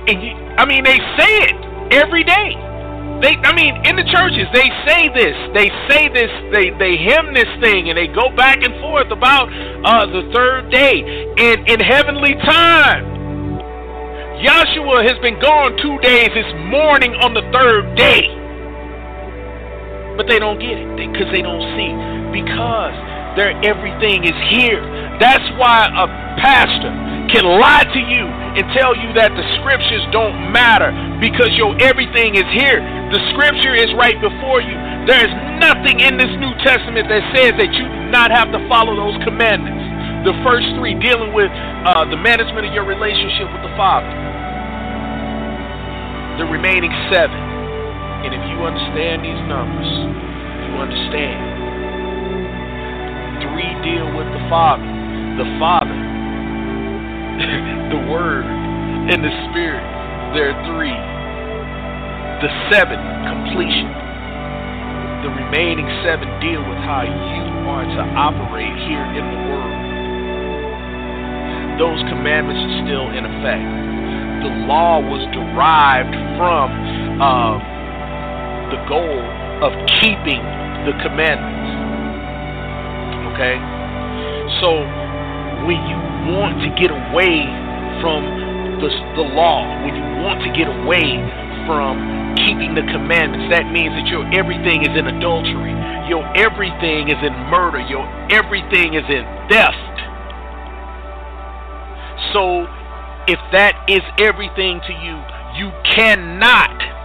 and 0.08 0.60
I 0.60 0.66
mean, 0.66 0.84
they 0.84 0.98
say 1.18 1.50
it 1.50 1.94
every 1.94 2.24
day. 2.24 2.65
They, 3.26 3.34
I 3.42 3.58
mean, 3.58 3.74
in 3.90 3.98
the 3.98 4.06
churches, 4.06 4.46
they 4.54 4.70
say 4.86 5.10
this, 5.10 5.34
they 5.58 5.74
say 5.90 6.14
this, 6.14 6.30
they 6.54 6.70
they 6.78 6.94
hymn 6.94 7.34
this 7.34 7.50
thing, 7.58 7.90
and 7.90 7.98
they 7.98 8.06
go 8.06 8.30
back 8.38 8.62
and 8.62 8.78
forth 8.78 9.10
about 9.10 9.50
uh, 9.50 10.06
the 10.06 10.30
third 10.30 10.70
day 10.70 11.02
in 11.02 11.66
in 11.66 11.82
heavenly 11.82 12.38
time. 12.46 13.02
Joshua 14.46 15.02
has 15.10 15.18
been 15.26 15.42
gone 15.42 15.74
two 15.82 15.98
days. 16.06 16.30
It's 16.38 16.54
morning 16.70 17.18
on 17.18 17.34
the 17.34 17.42
third 17.50 17.98
day, 17.98 18.30
but 20.22 20.30
they 20.30 20.38
don't 20.38 20.62
get 20.62 20.78
it 20.78 20.86
because 20.94 21.26
they, 21.34 21.42
they 21.42 21.50
don't 21.50 21.66
see 21.74 21.90
because 22.30 22.94
their 23.42 23.58
everything 23.66 24.22
is 24.22 24.38
here. 24.54 24.86
That's 25.18 25.50
why 25.58 25.90
a 25.90 26.06
pastor 26.46 26.94
can 27.34 27.42
lie 27.42 27.90
to 27.90 28.02
you 28.06 28.24
and 28.54 28.70
tell 28.78 28.94
you 28.94 29.18
that 29.18 29.34
the 29.34 29.46
scriptures 29.58 30.06
don't 30.14 30.54
matter 30.54 30.94
because 31.18 31.50
your 31.58 31.74
everything 31.82 32.38
is 32.38 32.46
here. 32.54 32.95
The 33.14 33.22
scripture 33.34 33.78
is 33.78 33.94
right 33.94 34.18
before 34.18 34.66
you. 34.66 34.74
There 35.06 35.22
is 35.22 35.34
nothing 35.62 36.02
in 36.02 36.18
this 36.18 36.32
New 36.42 36.54
Testament 36.66 37.06
that 37.06 37.22
says 37.38 37.54
that 37.62 37.70
you 37.70 37.86
do 37.86 38.02
not 38.10 38.34
have 38.34 38.50
to 38.50 38.60
follow 38.66 38.98
those 38.98 39.14
commandments. 39.22 39.78
The 40.26 40.34
first 40.42 40.66
three 40.82 40.98
dealing 40.98 41.30
with 41.30 41.54
uh, 41.54 42.10
the 42.10 42.18
management 42.18 42.66
of 42.66 42.74
your 42.74 42.84
relationship 42.84 43.46
with 43.54 43.62
the 43.62 43.74
Father. 43.78 44.10
The 46.42 46.50
remaining 46.50 46.92
seven. 47.14 47.38
And 48.26 48.34
if 48.34 48.42
you 48.50 48.66
understand 48.66 49.22
these 49.22 49.42
numbers, 49.46 49.86
you 50.66 50.74
understand. 50.82 51.38
Three 53.54 53.70
deal 53.86 54.10
with 54.18 54.26
the 54.34 54.42
Father. 54.50 54.90
The 55.38 55.46
Father 55.62 56.16
the 57.92 58.00
Word, 58.10 58.46
and 58.46 59.24
the 59.24 59.32
Spirit. 59.52 59.84
There 60.34 60.56
are 60.56 60.60
three. 60.72 61.15
The 62.44 62.52
seven, 62.68 63.00
completion. 63.32 63.88
The 65.24 65.32
remaining 65.32 65.88
seven 66.04 66.28
deal 66.44 66.60
with 66.60 66.78
how 66.84 67.08
you 67.08 67.42
are 67.72 67.88
to 67.88 68.04
operate 68.20 68.76
here 68.92 69.08
in 69.16 69.24
the 69.24 69.40
world. 69.48 69.80
Those 71.80 72.04
commandments 72.12 72.60
are 72.60 72.76
still 72.84 73.08
in 73.16 73.24
effect. 73.24 73.64
The 74.44 74.52
law 74.68 75.00
was 75.00 75.24
derived 75.32 76.12
from 76.36 76.68
uh, 77.24 77.56
the 78.68 78.84
goal 78.84 79.24
of 79.64 79.72
keeping 80.04 80.44
the 80.84 80.92
commandments. 81.08 81.72
Okay? 83.32 83.56
So, 84.60 84.84
when 85.64 85.80
you 85.88 85.98
want 86.36 86.60
to 86.68 86.70
get 86.76 86.92
away 86.92 87.48
from 88.04 88.28
the, 88.84 88.92
the 89.16 89.24
law, 89.24 89.64
when 89.88 89.96
you 89.96 90.06
want 90.20 90.44
to 90.44 90.52
get 90.52 90.68
away 90.68 91.24
from 91.66 92.25
keeping 92.46 92.78
the 92.78 92.86
commandments, 92.94 93.50
that 93.50 93.66
means 93.74 93.92
that 93.98 94.08
your 94.08 94.24
everything 94.32 94.86
is 94.86 94.94
in 94.94 95.10
adultery, 95.10 95.74
your 96.06 96.22
everything 96.38 97.10
is 97.10 97.18
in 97.26 97.34
murder, 97.50 97.82
your 97.82 98.06
everything 98.30 98.94
is 98.94 99.06
in 99.10 99.26
theft. 99.50 99.96
So, 102.32 102.70
if 103.28 103.42
that 103.52 103.74
is 103.90 104.06
everything 104.22 104.80
to 104.86 104.94
you, 104.94 105.18
you 105.58 105.74
cannot 105.98 106.96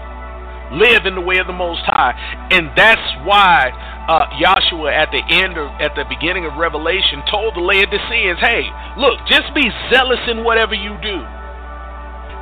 live 0.72 1.06
in 1.06 1.14
the 1.14 1.20
way 1.20 1.38
of 1.38 1.46
the 1.46 1.56
Most 1.56 1.82
High. 1.82 2.14
And 2.50 2.70
that's 2.76 3.02
why 3.26 3.70
uh, 4.06 4.26
Yahshua 4.38 4.92
at 4.92 5.10
the 5.10 5.22
end 5.26 5.58
of, 5.58 5.70
at 5.80 5.94
the 5.94 6.04
beginning 6.06 6.46
of 6.46 6.54
Revelation 6.54 7.22
told 7.30 7.54
the 7.54 7.64
Laodiceans, 7.64 8.38
hey, 8.38 8.66
look, 8.98 9.18
just 9.26 9.50
be 9.54 9.66
zealous 9.90 10.22
in 10.30 10.44
whatever 10.44 10.74
you 10.74 10.94
do. 11.02 11.18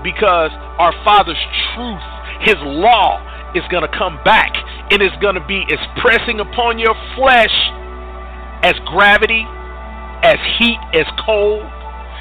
Because 0.04 0.52
our 0.78 0.94
Father's 1.04 1.40
truth, 1.74 2.04
His 2.40 2.56
law, 2.62 3.20
is 3.54 3.64
going 3.70 3.82
to 3.82 3.96
come 3.96 4.20
back 4.24 4.52
and 4.90 5.00
it's 5.00 5.16
going 5.20 5.34
to 5.34 5.46
be 5.46 5.64
as 5.72 5.80
pressing 6.00 6.40
upon 6.40 6.78
your 6.78 6.94
flesh 7.16 7.54
as 8.62 8.74
gravity, 8.86 9.44
as 10.22 10.36
heat, 10.58 10.80
as 10.92 11.06
cold. 11.24 11.64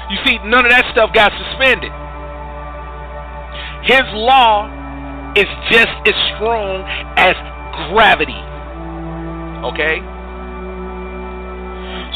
You 0.08 0.16
see, 0.24 0.38
none 0.44 0.64
of 0.64 0.70
that 0.72 0.88
stuff 0.92 1.12
got 1.12 1.32
suspended. 1.36 1.92
His 3.84 4.04
law 4.14 4.68
is 5.36 5.48
just 5.70 5.92
as 6.06 6.16
strong 6.36 6.84
as 7.16 7.36
gravity. 7.92 8.38
Okay? 9.68 10.00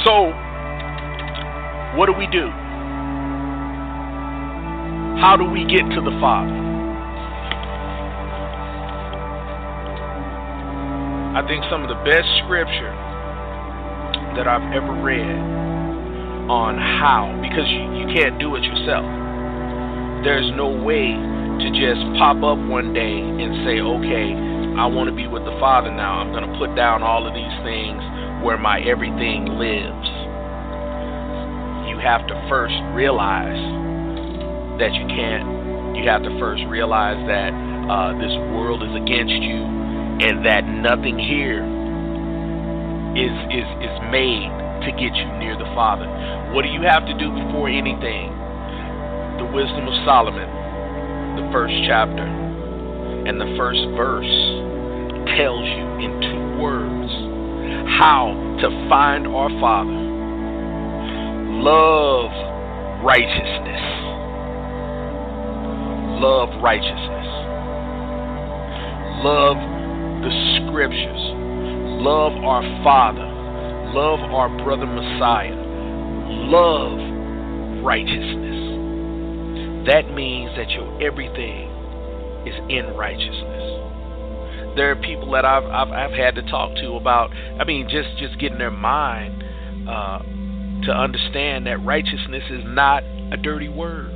So, 0.04 0.32
what 1.96 2.06
do 2.06 2.12
we 2.16 2.26
do? 2.26 2.48
How 5.20 5.36
do 5.36 5.44
we 5.44 5.64
get 5.64 5.84
to 5.94 6.00
the 6.00 6.16
Father? 6.20 6.71
I 11.32 11.40
think 11.48 11.64
some 11.72 11.80
of 11.80 11.88
the 11.88 11.96
best 12.04 12.28
scripture 12.44 12.92
that 14.36 14.44
I've 14.44 14.68
ever 14.76 14.92
read 15.00 15.32
on 16.52 16.76
how 16.76 17.32
because 17.40 17.64
you, 17.72 18.04
you 18.04 18.06
can't 18.12 18.36
do 18.36 18.52
it 18.52 18.60
yourself. 18.60 19.08
There's 20.28 20.44
no 20.60 20.68
way 20.68 21.16
to 21.16 21.66
just 21.72 22.04
pop 22.20 22.36
up 22.44 22.60
one 22.68 22.92
day 22.92 23.16
and 23.16 23.64
say, 23.64 23.80
okay, 23.80 24.28
I 24.76 24.84
want 24.92 25.08
to 25.08 25.16
be 25.16 25.24
with 25.24 25.48
the 25.48 25.56
Father 25.56 25.88
now. 25.88 26.20
I'm 26.20 26.36
going 26.36 26.44
to 26.44 26.52
put 26.60 26.76
down 26.76 27.00
all 27.00 27.24
of 27.24 27.32
these 27.32 27.56
things 27.64 28.04
where 28.44 28.60
my 28.60 28.84
everything 28.84 29.56
lives. 29.56 30.08
You 31.88 31.96
have 31.96 32.28
to 32.28 32.36
first 32.52 32.76
realize 32.92 33.56
that 34.76 34.92
you 34.92 35.08
can't. 35.08 35.96
You 35.96 36.04
have 36.12 36.28
to 36.28 36.32
first 36.36 36.60
realize 36.68 37.16
that 37.24 37.56
uh, 37.88 38.20
this 38.20 38.36
world 38.52 38.84
is 38.84 38.92
against 39.00 39.40
you 39.40 39.81
and 40.22 40.46
that 40.46 40.62
nothing 40.62 41.18
here 41.18 41.66
is, 43.18 43.34
is, 43.50 43.68
is 43.82 43.96
made 44.14 44.46
to 44.86 44.90
get 44.94 45.10
you 45.18 45.26
near 45.42 45.58
the 45.58 45.66
Father. 45.74 46.06
What 46.54 46.62
do 46.62 46.70
you 46.70 46.82
have 46.82 47.04
to 47.06 47.14
do 47.18 47.26
before 47.26 47.66
anything? 47.66 48.30
The 49.42 49.50
wisdom 49.50 49.90
of 49.90 49.94
Solomon, 50.06 50.46
the 51.42 51.50
first 51.50 51.74
chapter, 51.90 52.22
and 52.22 53.40
the 53.40 53.50
first 53.58 53.82
verse 53.98 54.30
tells 55.34 55.66
you 55.66 55.86
in 56.06 56.12
two 56.22 56.62
words 56.62 57.10
how 57.98 58.30
to 58.62 58.68
find 58.88 59.26
our 59.26 59.50
Father. 59.58 59.98
Love 61.66 62.30
righteousness. 63.02 63.82
Love 66.22 66.62
righteousness. 66.62 67.26
Love 69.26 69.71
the 70.22 70.32
scriptures. 70.62 71.20
Love 72.00 72.32
our 72.44 72.62
Father. 72.82 73.28
Love 73.92 74.20
our 74.32 74.48
brother 74.64 74.86
Messiah. 74.86 75.54
Love 76.48 76.96
righteousness. 77.84 78.52
That 79.86 80.14
means 80.14 80.56
that 80.56 80.70
your 80.70 80.88
everything 81.02 81.68
is 82.46 82.54
in 82.68 82.94
righteousness. 82.96 83.62
There 84.76 84.90
are 84.90 84.96
people 84.96 85.30
that 85.32 85.44
I've, 85.44 85.64
I've, 85.64 85.90
I've 85.90 86.16
had 86.16 86.34
to 86.36 86.42
talk 86.42 86.74
to 86.76 86.94
about, 86.94 87.30
I 87.60 87.64
mean, 87.64 87.88
just, 87.90 88.08
just 88.18 88.38
getting 88.38 88.58
their 88.58 88.70
mind 88.70 89.42
uh, 89.88 90.20
to 90.86 90.92
understand 90.92 91.66
that 91.66 91.84
righteousness 91.84 92.44
is 92.50 92.62
not 92.64 93.02
a 93.32 93.36
dirty 93.36 93.68
word. 93.68 94.10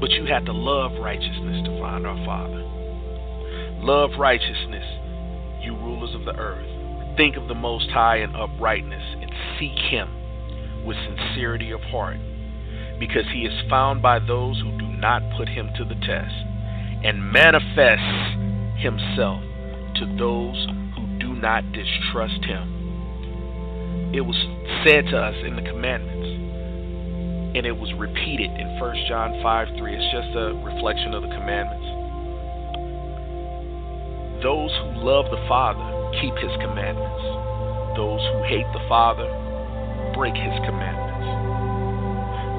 But 0.00 0.10
you 0.10 0.26
have 0.26 0.44
to 0.46 0.52
love 0.52 0.92
righteousness 1.00 1.64
to 1.66 1.80
find 1.80 2.06
our 2.06 2.16
Father. 2.26 2.66
Love 3.82 4.10
righteousness, 4.18 4.84
you 5.62 5.74
rulers 5.74 6.14
of 6.14 6.24
the 6.24 6.36
earth. 6.38 7.16
Think 7.16 7.36
of 7.36 7.48
the 7.48 7.54
Most 7.54 7.90
High 7.90 8.18
in 8.18 8.34
uprightness 8.34 9.16
and 9.20 9.30
seek 9.58 9.78
Him 9.90 10.08
with 10.84 10.96
sincerity 10.96 11.70
of 11.70 11.80
heart 11.82 12.18
because 13.00 13.24
he 13.32 13.48
is 13.48 13.68
found 13.68 14.02
by 14.02 14.18
those 14.18 14.60
who 14.60 14.70
do 14.78 14.86
not 15.00 15.22
put 15.36 15.48
him 15.48 15.70
to 15.76 15.84
the 15.84 15.96
test, 16.04 16.36
and 17.02 17.32
manifests 17.32 18.36
himself 18.76 19.40
to 19.96 20.04
those 20.20 20.68
who 20.94 21.18
do 21.18 21.32
not 21.32 21.64
distrust 21.72 22.44
him. 22.44 24.12
It 24.12 24.20
was 24.20 24.36
said 24.84 25.08
to 25.10 25.16
us 25.16 25.34
in 25.42 25.56
the 25.56 25.62
commandments, 25.62 26.28
and 27.56 27.64
it 27.64 27.72
was 27.72 27.90
repeated 27.96 28.52
in 28.52 28.78
1 28.78 29.06
John 29.08 29.40
5 29.42 29.68
3. 29.78 29.96
It's 29.96 30.12
just 30.12 30.36
a 30.36 30.52
reflection 30.60 31.14
of 31.14 31.22
the 31.22 31.32
commandments. 31.32 31.99
Those 34.42 34.72
who 34.80 35.04
love 35.04 35.26
the 35.28 35.42
Father 35.48 35.84
keep 36.20 36.34
his 36.40 36.52
commandments. 36.64 37.24
Those 37.96 38.24
who 38.32 38.42
hate 38.48 38.68
the 38.72 38.84
Father 38.88 39.28
break 40.16 40.34
his 40.34 40.56
commandments. 40.64 41.28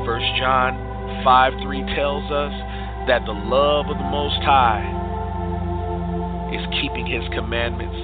1 0.06 0.38
John 0.38 0.78
5 1.24 1.54
3 1.62 1.96
tells 1.96 2.26
us 2.32 2.54
that 3.08 3.26
the 3.26 3.34
love 3.34 3.90
of 3.90 3.98
the 3.98 4.10
Most 4.14 4.38
High 4.46 4.86
is 6.54 6.62
keeping 6.82 7.08
His 7.08 7.24
commandments 7.34 7.98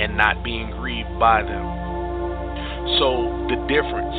and 0.00 0.16
not 0.16 0.42
being 0.44 0.70
grieved 0.70 1.12
by 1.18 1.42
them. 1.42 1.66
So, 2.96 3.28
the 3.50 3.58
difference, 3.68 4.16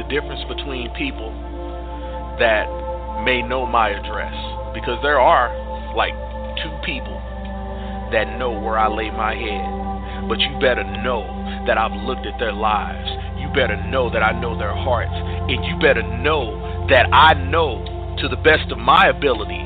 the 0.00 0.06
difference 0.08 0.40
between 0.48 0.88
people 0.94 1.34
that 2.38 2.70
may 3.24 3.42
know 3.42 3.66
my 3.66 3.90
address, 3.90 4.34
because 4.72 5.02
there 5.02 5.20
are 5.20 5.52
like 5.96 6.14
two 6.62 6.72
people 6.84 7.20
that 8.16 8.38
know 8.40 8.56
where 8.56 8.80
I 8.80 8.88
lay 8.88 9.12
my 9.12 9.36
head, 9.36 10.28
but 10.28 10.40
you 10.40 10.56
better 10.58 10.84
know 11.04 11.28
that 11.68 11.76
I've 11.76 11.92
looked 11.92 12.24
at 12.24 12.40
their 12.40 12.56
lives 12.56 13.26
you 13.46 13.52
better 13.54 13.76
know 13.88 14.10
that 14.10 14.22
I 14.22 14.32
know 14.32 14.58
their 14.58 14.74
hearts. 14.74 15.12
And 15.14 15.64
you 15.64 15.78
better 15.78 16.02
know 16.02 16.86
that 16.88 17.06
I 17.12 17.34
know 17.34 17.84
to 18.18 18.28
the 18.28 18.36
best 18.36 18.72
of 18.72 18.78
my 18.78 19.08
ability 19.08 19.62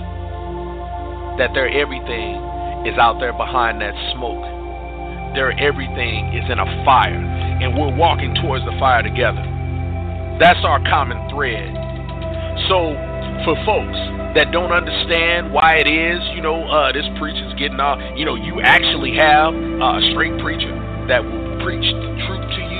that 1.39 1.55
their 1.55 1.69
everything 1.71 2.37
is 2.85 2.99
out 2.99 3.21
there 3.21 3.33
behind 3.33 3.81
that 3.81 3.95
smoke. 4.13 4.43
Their 5.35 5.57
everything 5.57 6.35
is 6.35 6.45
in 6.51 6.59
a 6.59 6.69
fire. 6.85 7.25
And 7.63 7.79
we're 7.79 7.95
walking 7.95 8.35
towards 8.43 8.65
the 8.65 8.77
fire 8.79 9.03
together. 9.03 9.41
That's 10.41 10.61
our 10.65 10.83
common 10.85 11.17
thread. 11.31 11.73
So, 12.69 12.93
for 13.44 13.57
folks 13.64 13.98
that 14.35 14.53
don't 14.53 14.72
understand 14.72 15.53
why 15.53 15.76
it 15.83 15.88
is, 15.88 16.20
you 16.35 16.42
know, 16.42 16.64
uh, 16.68 16.92
this 16.92 17.07
preacher's 17.18 17.53
getting 17.59 17.81
off, 17.81 17.98
you 18.16 18.24
know, 18.24 18.35
you 18.35 18.61
actually 18.62 19.16
have 19.16 19.53
uh, 19.55 19.98
a 19.98 20.03
straight 20.12 20.37
preacher 20.40 20.72
that 21.09 21.24
will 21.24 21.59
preach 21.64 21.85
the 21.85 22.11
truth 22.26 22.46
to 22.57 22.62
you 22.62 22.70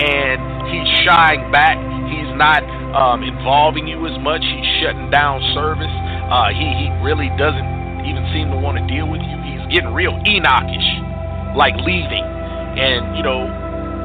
and 0.00 0.38
he's 0.74 0.88
shying 1.06 1.50
back. 1.52 1.78
He's 2.10 2.30
not 2.34 2.66
um, 2.94 3.22
involving 3.22 3.86
you 3.86 4.06
as 4.06 4.16
much. 4.18 4.42
He's 4.42 4.70
shutting 4.82 5.10
down 5.10 5.38
service. 5.54 5.92
Uh, 6.30 6.50
he 6.50 6.66
he 6.82 6.86
really 7.04 7.30
doesn't 7.38 8.02
even 8.02 8.26
seem 8.34 8.50
to 8.50 8.58
want 8.58 8.78
to 8.78 8.84
deal 8.90 9.06
with 9.06 9.22
you. 9.22 9.36
He's 9.46 9.62
getting 9.70 9.94
real 9.94 10.18
Enochish, 10.26 11.54
like 11.54 11.74
leaving, 11.86 12.26
and 12.26 13.16
you 13.16 13.22
know 13.22 13.46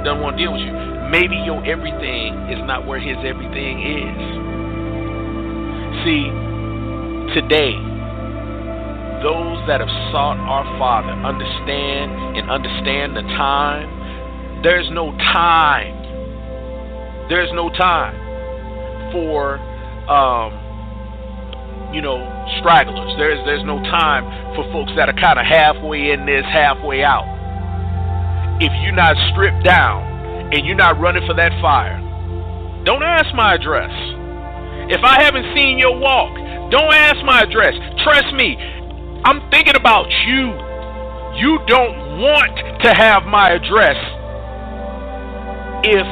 doesn't 0.05 0.21
want 0.21 0.38
to 0.38 0.43
deal 0.43 0.53
with 0.53 0.62
you. 0.62 0.73
Maybe 1.09 1.35
your 1.41 1.65
everything 1.65 2.38
is 2.53 2.62
not 2.69 2.85
where 2.85 2.99
his 2.99 3.17
everything 3.25 3.81
is. 3.81 4.48
See, 6.05 6.31
today, 7.35 7.75
those 9.21 9.59
that 9.67 9.79
have 9.81 9.91
sought 10.12 10.39
our 10.39 10.63
Father 10.79 11.12
understand 11.12 12.38
and 12.38 12.49
understand 12.49 13.15
the 13.15 13.23
time 13.35 13.99
there's 14.63 14.89
no 14.91 15.12
time. 15.31 15.95
There's 17.29 17.49
no 17.53 17.69
time 17.69 18.15
for 19.13 19.55
um, 20.12 20.51
you 21.93 22.01
know, 22.01 22.19
stragglers. 22.59 23.15
There's 23.17 23.39
there's 23.45 23.63
no 23.63 23.79
time 23.83 24.25
for 24.55 24.69
folks 24.73 24.91
that 24.97 25.07
are 25.07 25.15
kind 25.15 25.39
of 25.39 25.45
halfway 25.45 26.12
in 26.12 26.25
this, 26.25 26.43
halfway 26.43 27.03
out. 27.03 27.23
If 28.59 28.71
you're 28.83 28.91
not 28.95 29.15
stripped 29.31 29.63
down 29.63 30.51
and 30.51 30.65
you're 30.65 30.75
not 30.75 30.99
running 30.99 31.25
for 31.25 31.35
that 31.35 31.53
fire, 31.62 31.95
don't 32.83 33.03
ask 33.03 33.33
my 33.33 33.55
address. 33.55 34.18
If 34.89 35.06
I 35.06 35.21
haven't 35.21 35.54
seen 35.54 35.78
your 35.78 35.93
walk, 35.93 36.34
don't 36.73 36.89
ask 36.89 37.21
my 37.21 37.45
address. 37.45 37.78
Trust 38.02 38.34
me, 38.34 38.58
I'm 39.21 39.38
thinking 39.54 39.78
about 39.78 40.10
you. 40.25 40.49
You 41.38 41.62
don't 41.69 42.17
want 42.17 42.58
to 42.82 42.89
have 42.97 43.21
my 43.30 43.54
address 43.54 43.93
if 45.86 46.10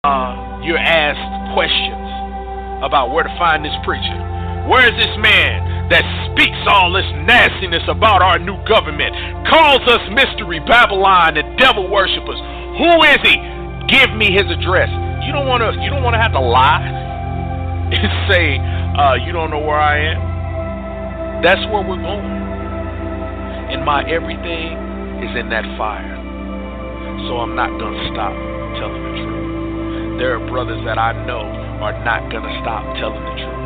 uh, 0.00 0.64
you're 0.64 0.80
asked 0.80 1.52
questions 1.52 2.08
about 2.80 3.12
where 3.12 3.28
to 3.28 3.34
find 3.36 3.60
this 3.60 3.76
preacher. 3.84 4.16
Where 4.72 4.88
is 4.88 4.96
this 4.96 5.12
man 5.20 5.92
that 5.92 6.08
speaks 6.32 6.56
all 6.72 6.88
this 6.96 7.06
nastiness 7.28 7.84
about 7.84 8.24
our 8.24 8.40
new 8.40 8.56
government, 8.64 9.12
calls 9.44 9.84
us 9.84 10.00
Mystery 10.08 10.64
Babylon 10.64 11.36
and 11.36 11.52
devil 11.60 11.84
worshippers? 11.92 12.40
Who 12.80 13.04
is 13.12 13.20
he? 13.20 13.36
Give 13.92 14.08
me 14.16 14.32
his 14.32 14.48
address. 14.48 14.88
You 15.20 15.36
don't 15.36 15.44
want 15.44 15.60
to. 15.60 15.76
You 15.84 15.92
don't 15.92 16.02
want 16.02 16.16
to 16.16 16.22
have 16.24 16.32
to 16.32 16.40
lie 16.40 17.05
and 17.96 18.30
say 18.30 18.58
uh, 18.98 19.14
you 19.14 19.32
don't 19.32 19.50
know 19.50 19.60
where 19.60 19.78
I 19.78 19.98
am. 19.98 21.42
That's 21.42 21.60
where 21.70 21.82
we're 21.82 22.00
going. 22.00 22.34
And 23.70 23.84
my 23.84 24.02
everything 24.08 25.22
is 25.22 25.36
in 25.36 25.48
that 25.50 25.64
fire 25.76 26.16
so 27.24 27.40
I'm 27.40 27.56
not 27.56 27.72
going 27.80 27.96
to 27.96 28.04
stop 28.12 28.36
telling 28.76 29.02
the 29.02 29.14
truth. 29.24 30.20
There 30.20 30.36
are 30.36 30.42
brothers 30.52 30.84
that 30.84 30.98
I 30.98 31.16
know 31.24 31.48
are 31.80 31.96
not 32.04 32.28
going 32.30 32.44
to 32.44 32.54
stop 32.60 32.84
telling 33.00 33.24
the 33.24 33.34
truth. 33.40 33.64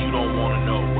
You 0.00 0.08
don't 0.14 0.38
want 0.38 0.54
to 0.54 0.62
know 0.64 0.99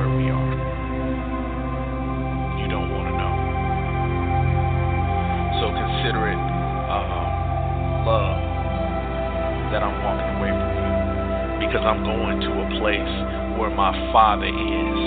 because 11.71 11.87
I'm 11.87 12.03
going 12.03 12.43
to 12.43 12.51
a 12.51 12.69
place 12.83 13.15
where 13.55 13.71
my 13.71 13.95
Father 14.11 14.51
is. 14.51 15.01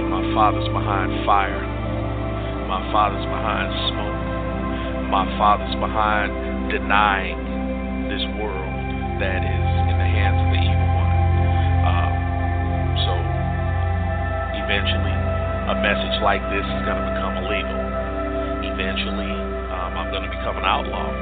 And 0.00 0.08
my 0.08 0.24
Father's 0.32 0.64
behind 0.72 1.12
fire. 1.28 1.60
My 2.64 2.80
Father's 2.96 3.28
behind 3.28 3.68
smoke. 3.92 4.16
my 5.12 5.28
fathers 5.36 5.76
behind 5.84 6.32
denying 6.72 7.36
this 8.08 8.24
world 8.40 8.72
that 9.20 9.44
is 9.44 9.68
in 9.84 9.96
the 10.00 10.08
hands 10.08 10.40
of 10.40 10.48
the 10.48 10.60
evil 10.64 10.88
one. 10.96 11.12
Uh, 11.84 12.08
so 13.04 13.12
eventually, 14.64 15.12
a 15.12 15.76
message 15.84 16.16
like 16.24 16.40
this 16.56 16.64
is 16.64 16.80
going 16.88 16.96
to 16.96 17.06
become 17.12 17.36
illegal. 17.44 17.80
Eventually, 18.64 19.28
um, 19.76 19.92
I'm 19.92 20.08
going 20.08 20.24
to 20.24 20.32
become 20.32 20.56
an 20.56 20.64
outlaw 20.64 21.12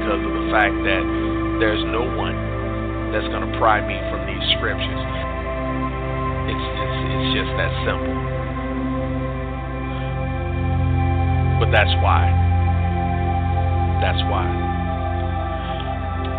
because 0.00 0.20
of 0.24 0.32
the 0.32 0.48
fact 0.48 0.72
that 0.88 1.04
there's 1.60 1.84
no 1.92 2.00
one 2.16 3.12
that's 3.12 3.28
going 3.28 3.44
to 3.44 3.52
pry 3.60 3.84
me 3.84 4.00
from 4.08 4.24
these 4.24 4.40
scriptures. 4.56 5.04
It's, 6.48 6.56
it's, 6.56 6.98
it's 7.04 7.30
just 7.36 7.52
that 7.60 7.68
simple. 7.84 8.16
But 11.60 11.68
that's 11.68 11.92
why. 12.00 12.32
That's 14.00 14.24
why. 14.32 14.48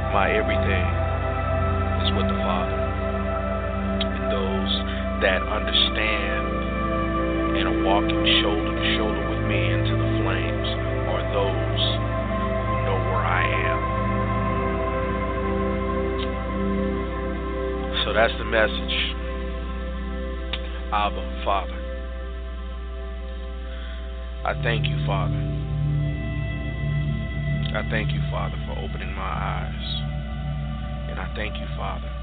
My 0.09 0.33
everything 0.33 0.89
is 2.01 2.09
with 2.17 2.25
the 2.25 2.41
Father. 2.41 2.81
And 4.01 4.25
those 4.33 4.73
that 5.21 5.45
understand 5.45 6.49
and 7.61 7.69
are 7.69 7.79
walking 7.85 8.25
shoulder 8.41 8.73
to 8.73 8.85
shoulder 8.97 9.20
that's 18.21 18.37
the 18.37 18.45
message. 18.45 18.95
Abba, 20.93 21.41
Father. 21.41 21.73
I 24.45 24.53
thank 24.61 24.85
you, 24.85 24.93
Father. 25.09 25.41
I 27.73 27.81
thank 27.89 28.13
you, 28.13 28.21
Father, 28.29 28.61
for 28.69 28.77
opening 28.77 29.09
my 29.17 29.25
eyes. 29.25 29.87
And 31.09 31.17
I 31.17 31.33
thank 31.33 31.57
you, 31.57 31.65
Father, 31.73 32.13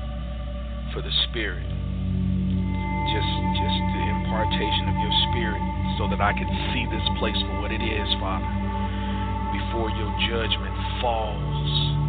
for 0.94 1.02
the 1.02 1.10
Spirit. 1.26 1.66
Just 1.66 3.32
just 3.58 3.78
the 3.90 4.04
impartation 4.06 4.94
of 4.94 4.96
your 5.02 5.14
spirit 5.34 5.62
so 5.98 6.06
that 6.14 6.22
I 6.22 6.30
can 6.30 6.46
see 6.70 6.86
this 6.94 7.02
place 7.18 7.42
for 7.42 7.58
what 7.58 7.74
it 7.74 7.82
is, 7.82 8.06
Father, 8.22 8.46
before 9.50 9.90
your 9.98 10.14
judgment 10.30 10.78
falls. 11.02 12.07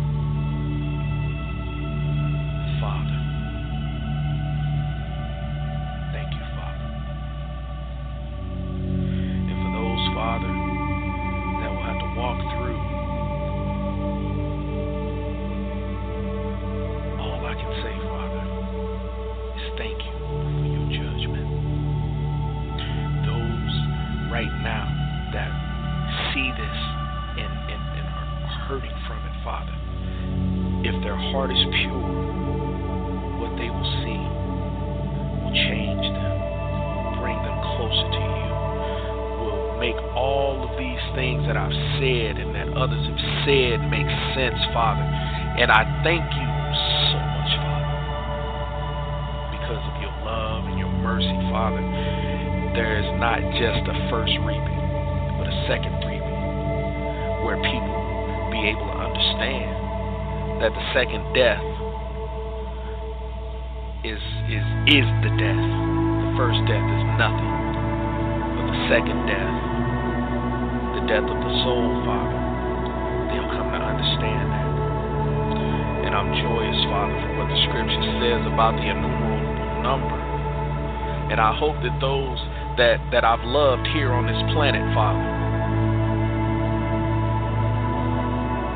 These 40.79 41.03
things 41.11 41.43
that 41.43 41.59
I've 41.59 41.75
said 41.99 42.39
and 42.39 42.55
that 42.55 42.71
others 42.71 43.03
have 43.03 43.21
said 43.43 43.83
make 43.91 44.07
sense, 44.31 44.55
Father. 44.71 45.03
And 45.03 45.67
I 45.67 45.83
thank 46.07 46.23
you 46.23 46.49
so 47.11 47.19
much, 47.19 47.51
Father, 47.59 47.91
because 49.59 49.83
of 49.83 49.95
your 49.99 50.15
love 50.23 50.63
and 50.71 50.79
your 50.79 50.91
mercy, 51.03 51.35
Father. 51.51 51.83
There 52.79 52.95
is 52.95 53.09
not 53.19 53.43
just 53.59 53.83
a 53.91 53.95
first 54.07 54.31
reaping, 54.47 54.83
but 55.35 55.51
a 55.51 55.55
second 55.67 55.99
reaping, 56.07 56.39
where 57.43 57.59
people 57.59 57.91
will 57.91 58.47
be 58.47 58.63
able 58.71 58.87
to 58.87 58.97
understand 59.03 59.75
that 60.63 60.71
the 60.71 60.85
second 60.95 61.27
death 61.35 61.59
is 64.07 64.21
is 64.47 64.63
is 64.87 65.07
the 65.27 65.31
death. 65.35 65.59
The 65.59 66.31
first 66.39 66.63
death 66.71 66.87
is 66.87 67.03
nothing. 67.19 67.51
But 68.55 68.65
the 68.71 68.79
second 68.87 69.27
death, 69.27 69.68
death 71.09 71.25
of 71.25 71.41
the 71.41 71.53
soul, 71.65 71.89
Father, 72.05 72.37
they'll 73.33 73.49
come 73.57 73.73
to 73.73 73.81
understand 73.81 74.45
that. 74.53 74.69
And 76.05 76.13
I'm 76.13 76.29
joyous, 76.37 76.77
Father, 76.85 77.17
for 77.25 77.33
what 77.41 77.49
the 77.49 77.59
scripture 77.65 78.05
says 78.21 78.45
about 78.45 78.77
the 78.77 78.85
innumerable 78.93 79.81
number. 79.81 80.13
And 81.33 81.41
I 81.41 81.49
hope 81.57 81.81
that 81.81 81.97
those 81.97 82.37
that, 82.77 83.01
that 83.09 83.25
I've 83.25 83.41
loved 83.41 83.89
here 83.89 84.13
on 84.13 84.29
this 84.29 84.37
planet, 84.53 84.85
Father, 84.93 85.25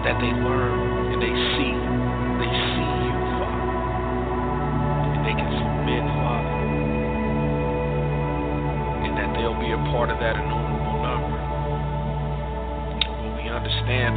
that 0.09 0.17
they 0.17 0.33
learn 0.33 1.13
and 1.13 1.21
they 1.21 1.37
see, 1.53 1.73
they 2.41 2.49
see 2.49 2.89
you, 2.97 3.13
Father. 3.45 3.61
And 5.05 5.21
they 5.21 5.37
can 5.37 5.49
submit, 5.53 6.01
Father. 6.17 6.53
And 9.05 9.13
that 9.21 9.29
they'll 9.37 9.61
be 9.61 9.69
a 9.69 9.81
part 9.93 10.09
of 10.09 10.17
that 10.17 10.33
innumerable 10.33 10.62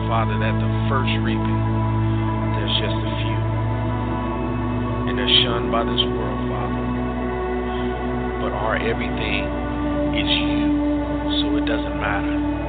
Father, 0.06 0.38
that 0.38 0.54
the 0.62 0.70
first 0.86 1.10
reaping, 1.26 1.62
there's 2.54 2.76
just 2.78 2.94
a 2.94 3.10
few. 3.18 3.40
And 5.10 5.18
they're 5.18 5.34
shunned 5.42 5.70
by 5.74 5.82
this 5.82 5.98
world, 6.14 6.40
Father. 6.46 6.82
But 8.38 8.52
our 8.54 8.76
everything 8.78 9.50
is 10.14 10.30
you. 10.30 10.70
So 11.42 11.58
it 11.58 11.66
doesn't 11.66 11.98
matter. 11.98 12.65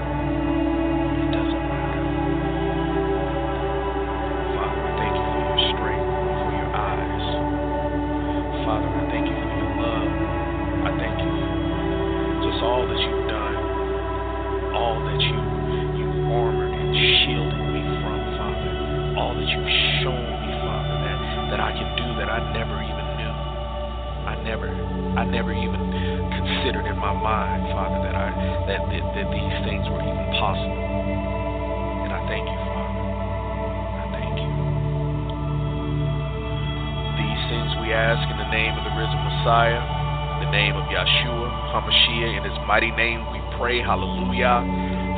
Hallelujah. 43.82 44.64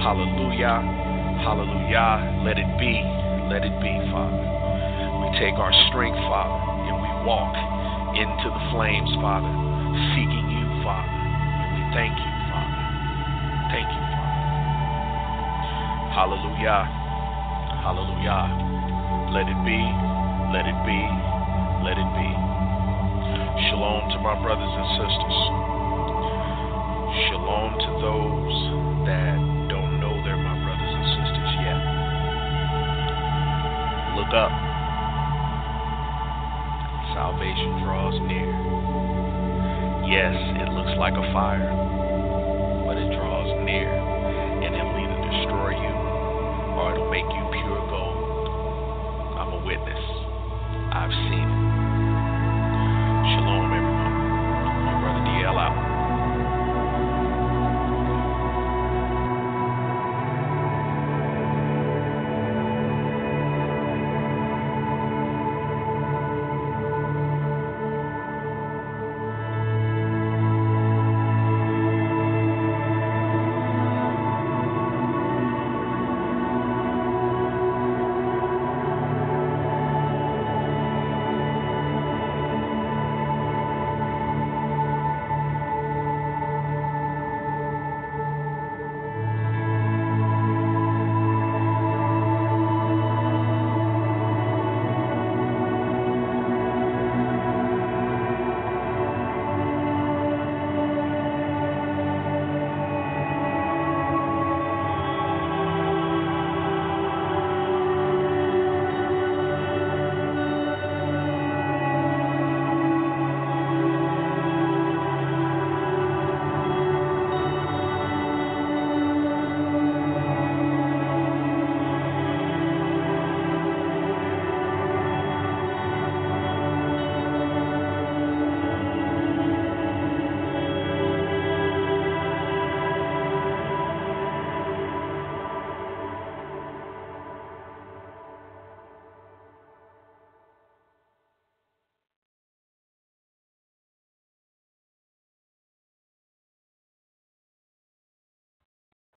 Hallelujah. 0.04 0.80
Hallelujah. 1.44 2.44
Let 2.44 2.58
it 2.60 2.72
be. 2.80 3.00
Let 3.48 3.64
it 3.64 3.76
be, 3.82 3.94
Father. 4.12 4.46
We 5.24 5.28
take 5.40 5.56
our 5.60 5.74
strength, 5.90 6.20
Father, 6.28 6.60
and 6.88 6.96
we 7.00 7.10
walk 7.26 7.56
into 8.16 8.48
the 8.52 8.64
flames, 8.72 9.10
Father, 9.22 9.50
seeking 10.16 10.48
you, 10.52 10.66
Father. 10.84 11.10
And 11.10 11.70
we 11.78 11.84
thank 11.96 12.14
you, 12.14 12.32
Father. 12.52 12.84
Thank 13.72 13.88
you, 13.88 14.04
Father. 14.14 14.40
Hallelujah. 16.14 16.82
Hallelujah. 17.84 18.44
Let 19.32 19.48
it 19.48 19.60
be. 19.64 19.82
Let 20.52 20.66
it 20.66 20.80
be. 20.84 21.02
Let 21.86 21.96
it 21.96 22.10
be. 22.18 22.30
Shalom 23.70 24.10
to 24.12 24.20
my 24.20 24.36
brothers 24.42 24.72
and 24.72 24.88
sisters. 25.00 25.79
Shalom 27.28 27.76
to 27.76 27.92
those 28.00 28.56
that 29.04 29.36
don't 29.68 30.00
know 30.00 30.24
they're 30.24 30.40
my 30.40 30.56
brothers 30.64 30.94
and 30.96 31.06
sisters 31.20 31.52
yet. 31.60 31.80
Look 34.16 34.32
up. 34.32 34.56
Salvation 37.12 37.84
draws 37.84 38.16
near. 38.24 38.48
Yes, 40.08 40.32
it 40.64 40.72
looks 40.72 40.96
like 40.98 41.16
a 41.16 41.34
fire. 41.34 41.89